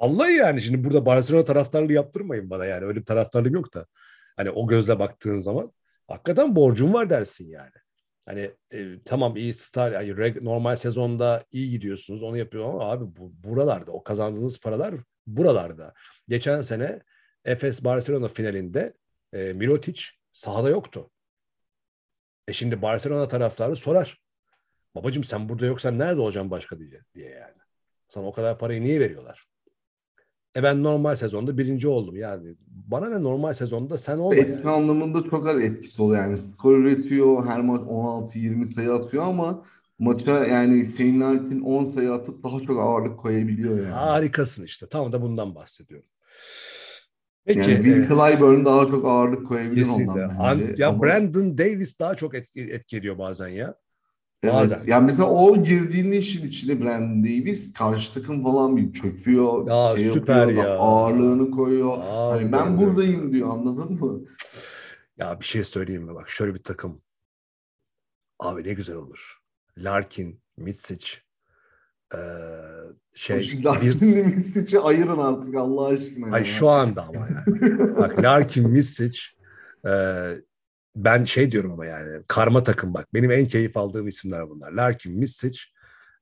[0.00, 2.84] Vallahi yani şimdi burada Barcelona taraftarlığı yaptırmayın bana yani.
[2.84, 3.86] Öyle bir taraftarlığım yok da.
[4.36, 5.72] Hani o gözle baktığın zaman
[6.08, 7.72] hakikaten borcum var dersin yani.
[8.26, 13.32] Hani e, tamam iyi star yani normal sezonda iyi gidiyorsunuz onu yapıyor ama abi bu
[13.44, 14.94] buralarda o kazandığınız paralar
[15.26, 15.94] buralarda.
[16.28, 17.00] Geçen sene
[17.44, 18.94] Efes Barcelona finalinde
[19.32, 21.10] e, Mirotic sahada yoktu.
[22.48, 24.18] E şimdi Barcelona taraftarı sorar.
[24.94, 27.56] Babacım sen burada yoksan nerede olacaksın başka diye, diye yani.
[28.08, 29.46] Sana o kadar parayı niye veriyorlar?
[30.58, 32.16] E ben normal sezonda birinci oldum.
[32.16, 32.54] Yani
[32.86, 34.68] bana ne normal sezonda sen olma Etki yani.
[34.68, 36.38] anlamında çok az etkisi oluyor yani.
[36.54, 39.62] Skor üretiyor, her maç 16-20 sayı atıyor ama
[39.98, 43.88] maça yani Shane Larkin 10 sayı atıp daha çok ağırlık koyabiliyor yani.
[43.90, 44.86] Harikasın işte.
[44.86, 46.08] Tam da bundan bahsediyorum.
[47.44, 47.60] Peki.
[47.70, 50.12] Yani Will e, Clyburn daha çok ağırlık koyabilir kesinlikle.
[50.12, 50.74] ondan An- bence.
[50.82, 53.74] ya Ama- Brandon Davis daha çok etki, etki ediyor bazen ya.
[54.42, 54.54] Evet.
[54.54, 54.80] Bazen.
[54.86, 60.08] Yani mesela o girdiğinde işin içine Brandon Davis karşı takım falan bir çöküyor, Ya şey
[60.10, 60.78] süper yapıyor, ya.
[60.78, 61.98] ağırlığını koyuyor.
[61.98, 62.78] Aa, Hani ben evet.
[62.80, 64.20] buradayım diyor anladın mı?
[65.16, 66.14] Ya bir şey söyleyeyim mi?
[66.14, 67.00] Bak şöyle bir takım.
[68.38, 69.38] Abi ne güzel olur.
[69.78, 71.06] Larkin, Mitsic,
[72.14, 72.20] eee,
[73.14, 76.34] şey, Şu bir, Larkin'le Misic'i ayırın artık Allah aşkına.
[76.34, 76.44] ay ya.
[76.44, 77.96] şu anda ama yani.
[77.96, 79.18] Bak Larkin, Mitsic,
[79.86, 80.42] eee,
[81.04, 83.14] ben şey diyorum ama yani karma takım bak.
[83.14, 84.72] Benim en keyif aldığım isimler bunlar.
[84.72, 85.60] Larkin, Mitsic,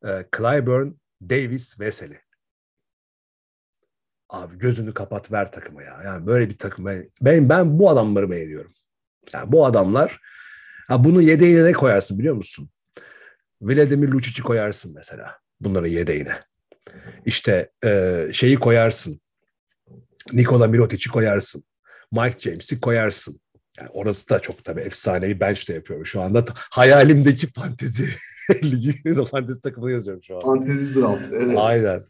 [0.05, 0.89] eee, Clyburn,
[1.23, 2.21] Davis, Veseli.
[4.29, 6.03] Abi gözünü kapat ver takıma ya.
[6.05, 8.73] Yani böyle bir takım ben ben, ben bu adamları beğeniyorum.
[9.33, 10.21] Yani bu adamlar
[10.89, 12.71] ha bunu yedeğine ne koyarsın biliyor musun?
[13.61, 16.43] Vladimir Lucic'i koyarsın mesela bunları yedeğine.
[17.25, 19.21] İşte e, şeyi koyarsın.
[20.33, 21.65] Nikola Mirotic'i koyarsın.
[22.13, 23.41] Mike James'i koyarsın.
[23.79, 26.07] Yani orası da çok tabii efsanevi bench de yapıyorum.
[26.07, 28.09] Şu anda hayalimdeki fantezi
[28.65, 30.41] ligi, fantezi takımını yazıyorum şu an.
[30.41, 31.23] Fantezi draft.
[31.33, 31.55] Evet.
[31.57, 32.03] Aynen.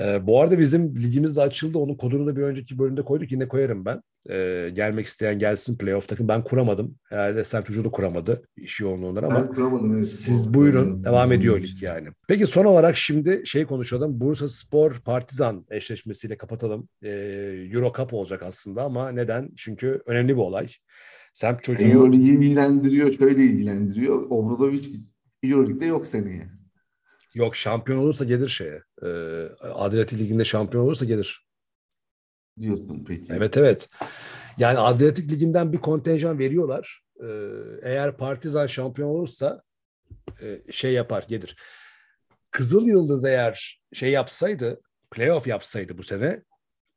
[0.00, 1.78] Ee, bu arada bizim ligimiz de açıldı.
[1.78, 3.32] Onun kodunu da bir önceki bölümde koyduk.
[3.32, 4.02] Yine koyarım ben.
[4.30, 6.28] Ee, gelmek isteyen gelsin playoff takım.
[6.28, 6.94] Ben kuramadım.
[7.08, 8.42] Herhalde Sen Çocuğu da kuramadı.
[8.56, 9.94] İş yoğunluğundan ama Ben kuramadım.
[9.94, 10.06] Evet.
[10.06, 11.04] siz buyurun.
[11.04, 12.08] Devam ediyor lig yani.
[12.28, 14.20] Peki son olarak şimdi şey konuşalım.
[14.20, 16.88] Bursa Spor Partizan eşleşmesiyle kapatalım.
[17.02, 17.10] Ee,
[17.72, 19.50] Euro Cup olacak aslında ama neden?
[19.56, 20.66] Çünkü önemli bir olay.
[21.32, 24.26] Semt çocuğu Euroleague'i ilgilendiriyor, şöyle ilgilendiriyor.
[24.30, 24.88] Obradovic
[25.42, 26.48] Euroleague'de yok seneye.
[27.36, 28.82] Yok şampiyon olursa gelir şeye.
[29.02, 29.06] Ee,
[29.60, 31.46] Adriyatik Ligi'nde şampiyon olursa gelir.
[32.60, 33.26] Diyorsun peki.
[33.30, 33.88] Evet evet.
[34.58, 37.02] Yani Adriyatik Ligi'nden bir kontenjan veriyorlar.
[37.22, 37.26] Ee,
[37.82, 39.62] eğer Partizan şampiyon olursa
[40.42, 41.56] e, şey yapar, gelir.
[42.50, 44.80] Kızıl Yıldız eğer şey yapsaydı,
[45.10, 46.42] playoff yapsaydı bu sene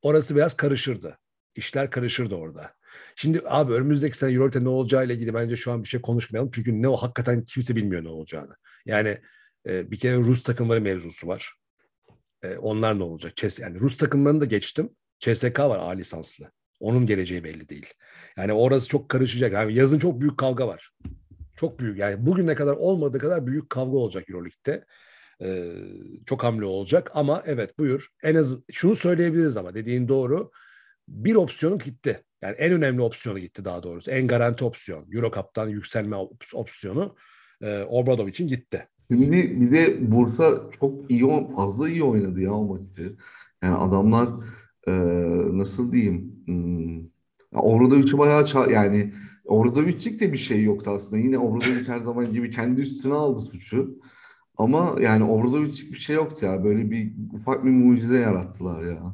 [0.02, 1.18] orası biraz karışırdı.
[1.56, 2.74] İşler karışırdı orada.
[3.16, 6.52] Şimdi abi önümüzdeki sene Euroleague'de ne olacağıyla ilgili bence şu an bir şey konuşmayalım.
[6.52, 8.56] Çünkü ne o hakikaten kimse bilmiyor ne olacağını.
[8.86, 9.22] Yani
[9.68, 11.54] e, bir kere Rus takımları mevzusu var.
[12.44, 13.38] E, onlar ne olacak?
[13.38, 14.90] Çes yani Rus takımlarını da geçtim.
[15.20, 16.52] CSK var A lisanslı.
[16.80, 17.94] Onun geleceği belli değil.
[18.38, 19.54] Yani orası çok karışacak.
[19.54, 20.92] Yani yazın çok büyük kavga var.
[21.58, 21.98] Çok büyük.
[21.98, 24.86] Yani bugüne kadar olmadığı kadar büyük kavga olacak Euroleague'de.
[25.42, 25.74] Ee,
[26.26, 28.08] çok hamle olacak ama evet buyur.
[28.24, 30.52] En az şunu söyleyebiliriz ama dediğin doğru.
[31.08, 32.24] Bir opsiyonu gitti.
[32.42, 34.12] Yani en önemli opsiyonu gitti daha doğrusu.
[34.12, 35.08] En garanti opsiyon.
[35.12, 37.16] Euro Cup'tan yükselme op- opsiyonu
[37.62, 38.88] e, Obradovic'in gitti.
[39.12, 39.32] Şimdi
[39.62, 43.16] bir de Bursa çok iyi, o- fazla iyi oynadı ya o maçı.
[43.64, 44.30] Yani adamlar
[44.88, 44.92] e,
[45.58, 47.00] nasıl diyeyim hmm,
[47.62, 49.14] Obradovic'i bayağı ça- yani
[49.46, 51.22] Obradovic'lik de bir şey yoktu aslında.
[51.22, 54.00] Yine Obradovic her zaman gibi kendi üstüne aldı suçu.
[54.58, 56.64] Ama yani Obradovic'lik bir şey yoktu ya.
[56.64, 59.00] Böyle bir ufak bir mucize yarattılar ya.
[59.04, 59.14] O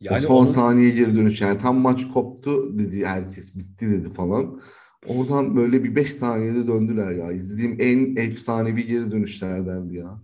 [0.00, 4.60] Yani son onun- saniye geri dönüş yani tam maç koptu dedi herkes bitti dedi falan.
[5.08, 7.32] Oradan böyle bir 5 saniyede döndüler ya.
[7.32, 10.20] İzlediğim en efsanevi geri dönüşlerdendi ya.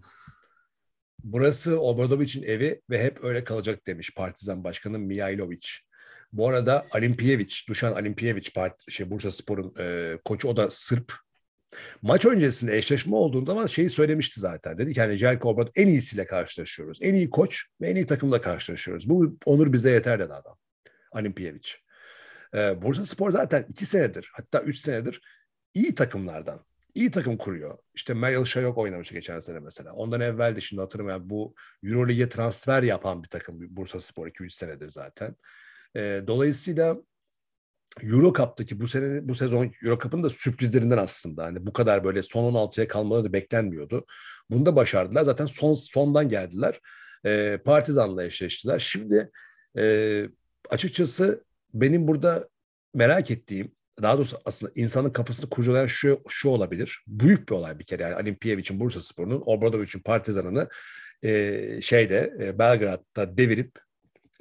[1.24, 5.68] Burası Obradovic'in evi ve hep öyle kalacak demiş Partizan Başkanı Mihailovic.
[6.32, 11.12] Bu arada Alimpiyevic, Dušan Alimpiyevic part, şey Bursa Spor'un e, koçu o da Sırp.
[12.02, 14.78] Maç öncesinde eşleşme olduğunda zaman şeyi söylemişti zaten.
[14.78, 16.98] Dedi ki hani Jelko Obradov en iyisiyle karşılaşıyoruz.
[17.00, 19.08] En iyi koç ve en iyi takımla karşılaşıyoruz.
[19.08, 20.56] Bu onur bize yeter dedi adam.
[21.12, 21.68] Alimpiyevic.
[22.54, 25.20] E, Bursa Spor zaten iki senedir hatta üç senedir
[25.74, 26.64] iyi takımlardan.
[26.94, 27.78] iyi takım kuruyor.
[27.94, 29.92] İşte Meryl Şayok oynamıştı geçen sene mesela.
[29.92, 31.30] Ondan evvel de şimdi hatırlamıyorum.
[31.30, 35.36] Bu Euroleague'e transfer yapan bir takım Bursa Spor 2-3 senedir zaten.
[35.96, 36.96] E, dolayısıyla
[38.02, 41.44] Euro Cup'taki bu sene bu sezon Euro Cup'ın da sürprizlerinden aslında.
[41.44, 44.06] Hani bu kadar böyle son 16'ya kalmaları beklenmiyordu.
[44.50, 45.22] Bunu da başardılar.
[45.22, 46.80] Zaten son sondan geldiler.
[47.24, 48.78] E, Partizan'la eşleştiler.
[48.78, 49.30] Şimdi
[49.78, 50.24] e,
[50.70, 51.44] açıkçası
[51.74, 52.48] benim burada
[52.94, 57.04] merak ettiğim daha doğrusu aslında insanın kapısını kurcalayan şu, şu olabilir.
[57.06, 58.02] Büyük bir olay bir kere.
[58.02, 60.68] Yani Olimpiyevic'in Bursa Spor'un Obradovic'in Partizan'ını
[61.22, 63.78] e, şeyde e, Belgrad'da devirip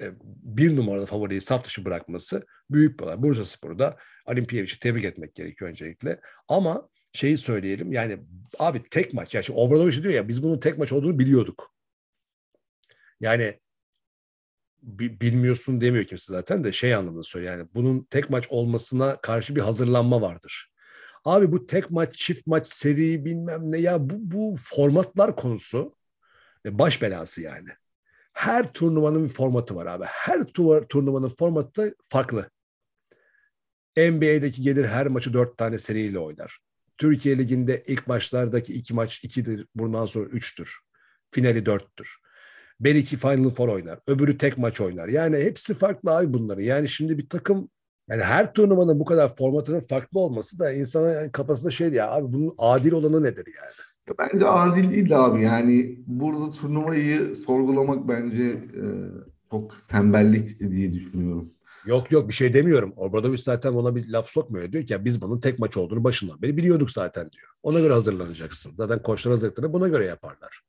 [0.01, 0.11] e,
[0.43, 3.21] bir numaralı favoriyi saf dışı bırakması büyük bir olay.
[3.21, 6.19] Bursa Spor'u da Olimpiyevic'i tebrik etmek gerekiyor öncelikle.
[6.47, 8.19] Ama şeyi söyleyelim yani
[8.59, 9.35] abi tek maç.
[9.35, 11.73] Yani Obradovic diyor ya biz bunun tek maç olduğunu biliyorduk.
[13.19, 13.59] Yani
[14.81, 17.57] bilmiyorsun demiyor kimse zaten de şey anlamında söylüyor.
[17.57, 20.71] Yani bunun tek maç olmasına karşı bir hazırlanma vardır.
[21.25, 25.95] Abi bu tek maç, çift maç, seri bilmem ne ya bu, bu formatlar konusu
[26.65, 27.69] Ve baş belası yani.
[28.33, 30.05] Her turnuvanın bir formatı var abi.
[30.05, 30.45] Her
[30.89, 32.49] turnuvanın formatı farklı.
[33.97, 36.59] NBA'deki gelir her maçı dört tane seriyle oynar.
[36.97, 39.67] Türkiye Ligi'nde ilk maçlardaki iki maç ikidir.
[39.75, 40.79] Bundan sonra üçtür.
[41.31, 42.17] Finali dörttür.
[42.81, 43.99] Belki Final Four oynar.
[44.07, 45.07] Öbürü tek maç oynar.
[45.07, 46.63] Yani hepsi farklı abi bunları.
[46.63, 47.69] Yani şimdi bir takım
[48.09, 52.53] yani her turnuvanın bu kadar formatının farklı olması da insanın kafasında şey ya abi bunun
[52.57, 54.17] adil olanı nedir yani?
[54.19, 55.43] Bence adil değil abi.
[55.43, 58.85] Yani burada turnuvayı sorgulamak bence e,
[59.51, 61.53] çok tembellik diye düşünüyorum.
[61.85, 62.93] Yok yok bir şey demiyorum.
[62.95, 64.71] Obradoviç zaten ona bir laf sokmuyor.
[64.71, 67.47] Diyor ki ya biz bunun tek maç olduğunu başından beri biliyorduk zaten diyor.
[67.63, 68.73] Ona göre hazırlanacaksın.
[68.77, 70.61] Zaten koçlar hazırlıklarını buna göre yaparlar.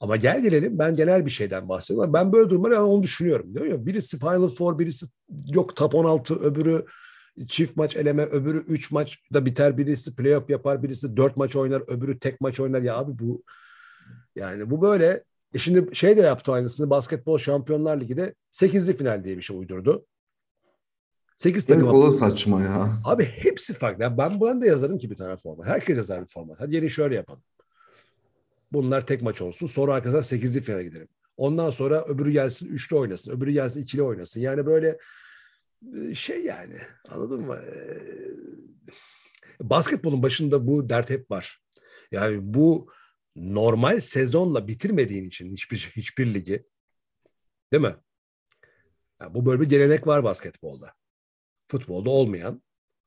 [0.00, 2.12] Ama gel gelelim ben genel bir şeyden bahsediyorum.
[2.12, 3.54] Ben böyle durumları onu düşünüyorum.
[3.54, 5.06] Diyor ya, birisi Final Four, birisi
[5.46, 6.86] yok top 16, öbürü
[7.48, 12.18] çift maç eleme, öbürü 3 maçta biter, birisi playoff yapar, birisi 4 maç oynar, öbürü
[12.18, 12.82] tek maç oynar.
[12.82, 13.42] Ya abi bu
[14.36, 15.24] yani bu böyle.
[15.54, 20.06] E şimdi şey de yaptı aynısını basketbol Şampiyonlar Ligi'de 8'li final diye bir şey uydurdu.
[21.36, 21.84] 8 takım.
[21.84, 23.00] Evet, o da saçma ya.
[23.04, 24.18] Abi hepsi farklı.
[24.18, 25.66] Ben bu da yazarım ki bir tane format.
[25.66, 26.60] Herkes yazar bir format.
[26.60, 27.42] Hadi yeni şöyle yapalım.
[28.72, 29.66] Bunlar tek maç olsun.
[29.66, 31.08] Sonra arkadaşlar 8'li finale gidelim.
[31.36, 33.32] Ondan sonra öbürü gelsin üçlü oynasın.
[33.32, 34.40] Öbürü gelsin ikili oynasın.
[34.40, 34.98] Yani böyle
[35.96, 36.78] e, şey yani
[37.08, 37.56] anladın mı?
[37.56, 38.00] E,
[39.60, 41.60] basketbolun başında bu dert hep var.
[42.12, 42.90] Yani bu
[43.36, 46.66] normal sezonla bitirmediğin için hiçbir hiçbir ligi
[47.72, 47.96] değil mi?
[49.20, 50.94] Yani bu böyle bir gelenek var basketbolda
[51.68, 52.62] futbolda olmayan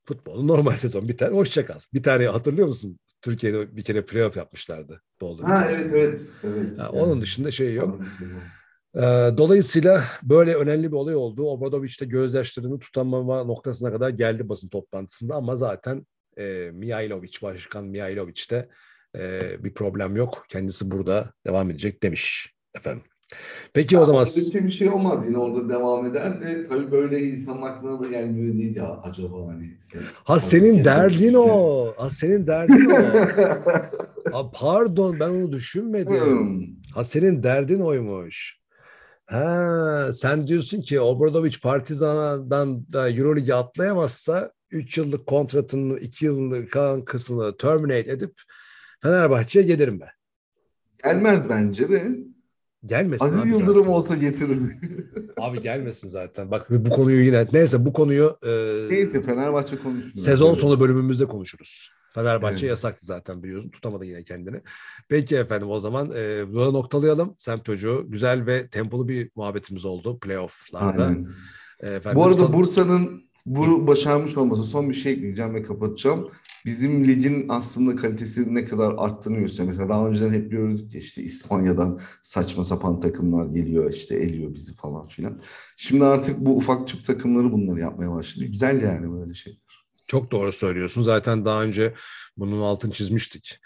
[0.05, 1.79] futbolun normal sezon biter hoşçakal.
[1.93, 2.99] Bir tane hatırlıyor musun?
[3.21, 5.01] Türkiye'de bir kere playoff yapmışlardı.
[5.21, 6.31] Boldu ha evet evet.
[6.43, 6.77] evet.
[6.77, 8.01] Yani Onun dışında şey yok.
[8.95, 9.01] Ee,
[9.37, 11.49] dolayısıyla böyle önemli bir olay oldu.
[11.49, 16.05] Obradoviç de gözyaşlarını tutamama noktasına kadar geldi basın toplantısında ama zaten
[16.37, 18.69] e, Mihailovic, Başkan Mihailovic de
[19.17, 20.45] e, bir problem yok.
[20.49, 23.03] Kendisi burada devam edecek demiş efendim.
[23.73, 24.25] Peki ya o zaman...
[24.53, 28.75] Bir şey olmaz yine orada devam eder de tabii böyle insanın aklına da gelmiyor değil
[28.75, 29.77] ya acaba hani.
[30.23, 31.93] Ha senin derdin o.
[31.97, 32.97] Ha senin derdin o.
[34.33, 36.25] ha, pardon ben onu düşünmedim.
[36.25, 36.61] Hmm.
[36.93, 38.57] Ha senin derdin oymuş.
[39.25, 47.05] Ha sen diyorsun ki Obradoviç Partizan'dan da Euroleague'e atlayamazsa 3 yıllık kontratının 2 yıllık kalan
[47.05, 48.33] kısmını terminate edip
[49.01, 50.09] Fenerbahçe'ye gelirim ben.
[51.03, 52.11] Gelmez bence de.
[52.85, 53.89] Gelmesin Aziz abi Yıldırım zaten.
[53.89, 54.59] olsa getirir.
[55.37, 56.51] abi gelmesin zaten.
[56.51, 58.49] Bak bu konuyu yine neyse bu konuyu e,
[58.89, 60.23] neyse Fenerbahçe konuşuruz.
[60.23, 61.91] Sezon sonu bölümümüzde konuşuruz.
[62.13, 62.69] Fenerbahçe evet.
[62.69, 63.69] yasaktı zaten biliyorsun.
[63.69, 64.61] Tutamadı yine kendini.
[65.09, 67.35] Peki efendim o zaman e, burada noktalayalım.
[67.37, 71.05] Sem çocuğu güzel ve tempolu bir muhabbetimiz oldu playoff'larda.
[71.05, 71.27] Aynen.
[71.79, 76.31] E, efendim, Bu arada Bursa'nın bunu başarmış olması son bir şey ekleyeceğim ve kapatacağım
[76.65, 79.67] bizim ligin aslında kalitesi ne kadar arttığını gösteriyor.
[79.67, 84.75] Mesela daha önceden hep gördük ya işte İspanya'dan saçma sapan takımlar geliyor işte eliyor bizi
[84.75, 85.41] falan filan.
[85.77, 88.45] Şimdi artık bu ufak çup takımları bunları yapmaya başladı.
[88.45, 89.59] Güzel yani böyle şeyler.
[90.07, 91.01] Çok doğru söylüyorsun.
[91.01, 91.93] Zaten daha önce
[92.37, 93.59] bunun altını çizmiştik.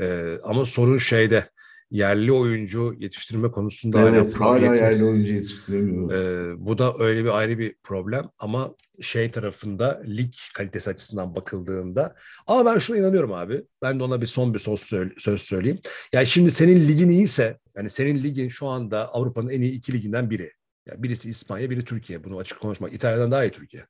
[0.00, 1.50] Ee, ama sorun şeyde
[1.90, 6.12] yerli oyuncu yetiştirme konusunda evet, hala, hala yerli oyuncu yetiştiremiyoruz.
[6.12, 12.14] Ee, bu da öyle bir ayrı bir problem ama şey tarafında lig kalitesi açısından bakıldığında
[12.46, 13.64] ama ben şuna inanıyorum abi.
[13.82, 14.80] Ben de ona bir son bir söz,
[15.18, 15.78] söz söyleyeyim.
[16.12, 20.30] Yani şimdi senin ligin iyiyse yani senin ligin şu anda Avrupa'nın en iyi iki liginden
[20.30, 20.52] biri.
[20.86, 22.24] Yani birisi İspanya, biri Türkiye.
[22.24, 22.92] Bunu açık konuşmak.
[22.92, 23.86] İtalya'dan daha iyi Türkiye.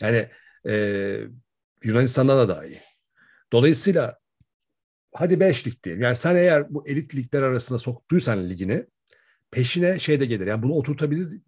[0.00, 0.28] Yani
[0.68, 1.16] e,
[1.84, 2.80] Yunanistan'dan da daha iyi.
[3.52, 4.18] Dolayısıyla
[5.14, 6.02] hadi 5 lig diyelim.
[6.02, 8.86] Yani sen eğer bu elit ligler arasında soktuysan ligini
[9.50, 10.46] peşine şey de gelir.
[10.46, 11.40] Yani bunu oturtabilir,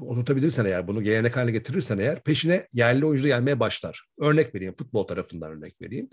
[0.00, 4.06] oturtabilirsen eğer, bunu gelenek haline getirirsen eğer peşine yerli oyuncu gelmeye başlar.
[4.18, 6.08] Örnek vereyim, futbol tarafından örnek vereyim.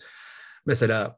[0.65, 1.17] Mesela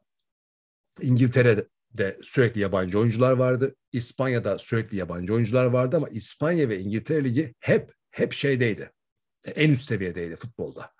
[1.00, 3.76] İngiltere'de sürekli yabancı oyuncular vardı.
[3.92, 8.92] İspanya'da sürekli yabancı oyuncular vardı ama İspanya ve İngiltere Ligi hep hep şeydeydi.
[9.54, 10.90] En üst seviyedeydi futbolda.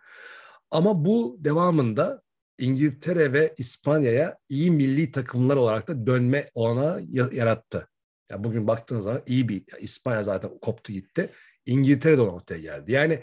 [0.71, 2.23] Ama bu devamında
[2.59, 7.01] İngiltere ve İspanya'ya iyi milli takımlar olarak da dönme olana
[7.33, 7.89] yarattı.
[8.31, 11.31] Yani bugün baktığınız zaman iyi bir İspanya zaten koptu gitti.
[11.67, 12.93] İngiltere de o noktaya geldi.
[12.93, 13.21] Yani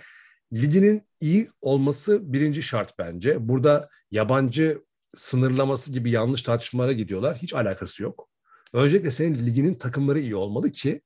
[0.53, 3.47] liginin iyi olması birinci şart bence.
[3.47, 4.81] Burada yabancı
[5.15, 7.37] sınırlaması gibi yanlış tartışmalara gidiyorlar.
[7.37, 8.29] Hiç alakası yok.
[8.73, 11.01] Öncelikle senin liginin takımları iyi olmalı ki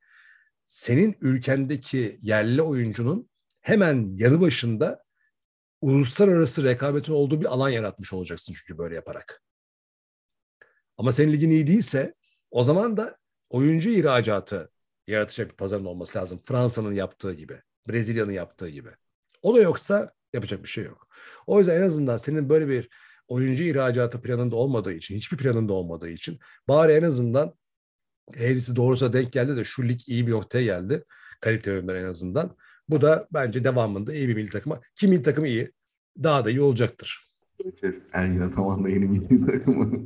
[0.67, 3.29] senin ülkendeki yerli oyuncunun
[3.61, 5.03] hemen yanı başında
[5.81, 9.41] uluslararası rekabetin olduğu bir alan yaratmış olacaksın çünkü böyle yaparak.
[10.97, 12.13] Ama senin ligin iyi değilse
[12.51, 13.17] o zaman da
[13.49, 14.71] oyuncu ihracatı
[15.07, 16.41] yaratacak bir pazarın olması lazım.
[16.45, 18.89] Fransa'nın yaptığı gibi, Brezilya'nın yaptığı gibi.
[19.41, 21.07] O da yoksa yapacak bir şey yok.
[21.47, 22.89] O yüzden en azından senin böyle bir
[23.27, 27.53] oyuncu ihracatı planında olmadığı için, hiçbir planında olmadığı için bari en azından
[28.35, 31.03] eğrisi doğrusa denk geldi de şu lig iyi bir noktaya geldi.
[31.41, 32.57] Kalite yönden en azından.
[32.89, 34.79] Bu da bence devamında iyi bir milli takıma.
[34.95, 35.71] Ki milli takım iyi.
[36.23, 37.27] Daha da iyi olacaktır.
[38.13, 39.99] Ergin Ataman da yeni milli takımı.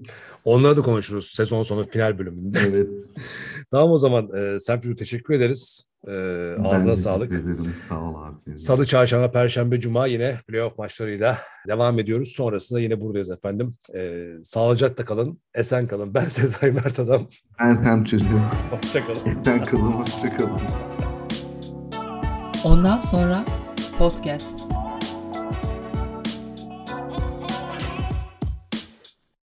[0.43, 2.59] Onları da konuşuruz sezon sonu final bölümünde.
[2.69, 2.87] evet.
[3.71, 5.87] tamam o zaman e, Semfür'ü teşekkür ederiz.
[6.07, 6.11] E,
[6.63, 7.29] ağzına sağlık.
[7.29, 7.75] teşekkür ederim.
[7.89, 8.57] Sağ ol abi.
[8.57, 12.29] Salı, çarşamba, perşembe, cuma yine playoff maçlarıyla devam ediyoruz.
[12.29, 13.75] Sonrasında yine buradayız efendim.
[13.95, 16.13] E, sağlıcakla kalın, esen kalın.
[16.13, 17.27] Ben Sezai Mert Adam.
[17.59, 18.39] Ben Sem Çetin.
[18.71, 19.39] Hoşçakalın.
[19.39, 20.59] Esen kalın, hoşça kalın.
[22.63, 23.45] Ondan sonra
[23.97, 24.80] podcast.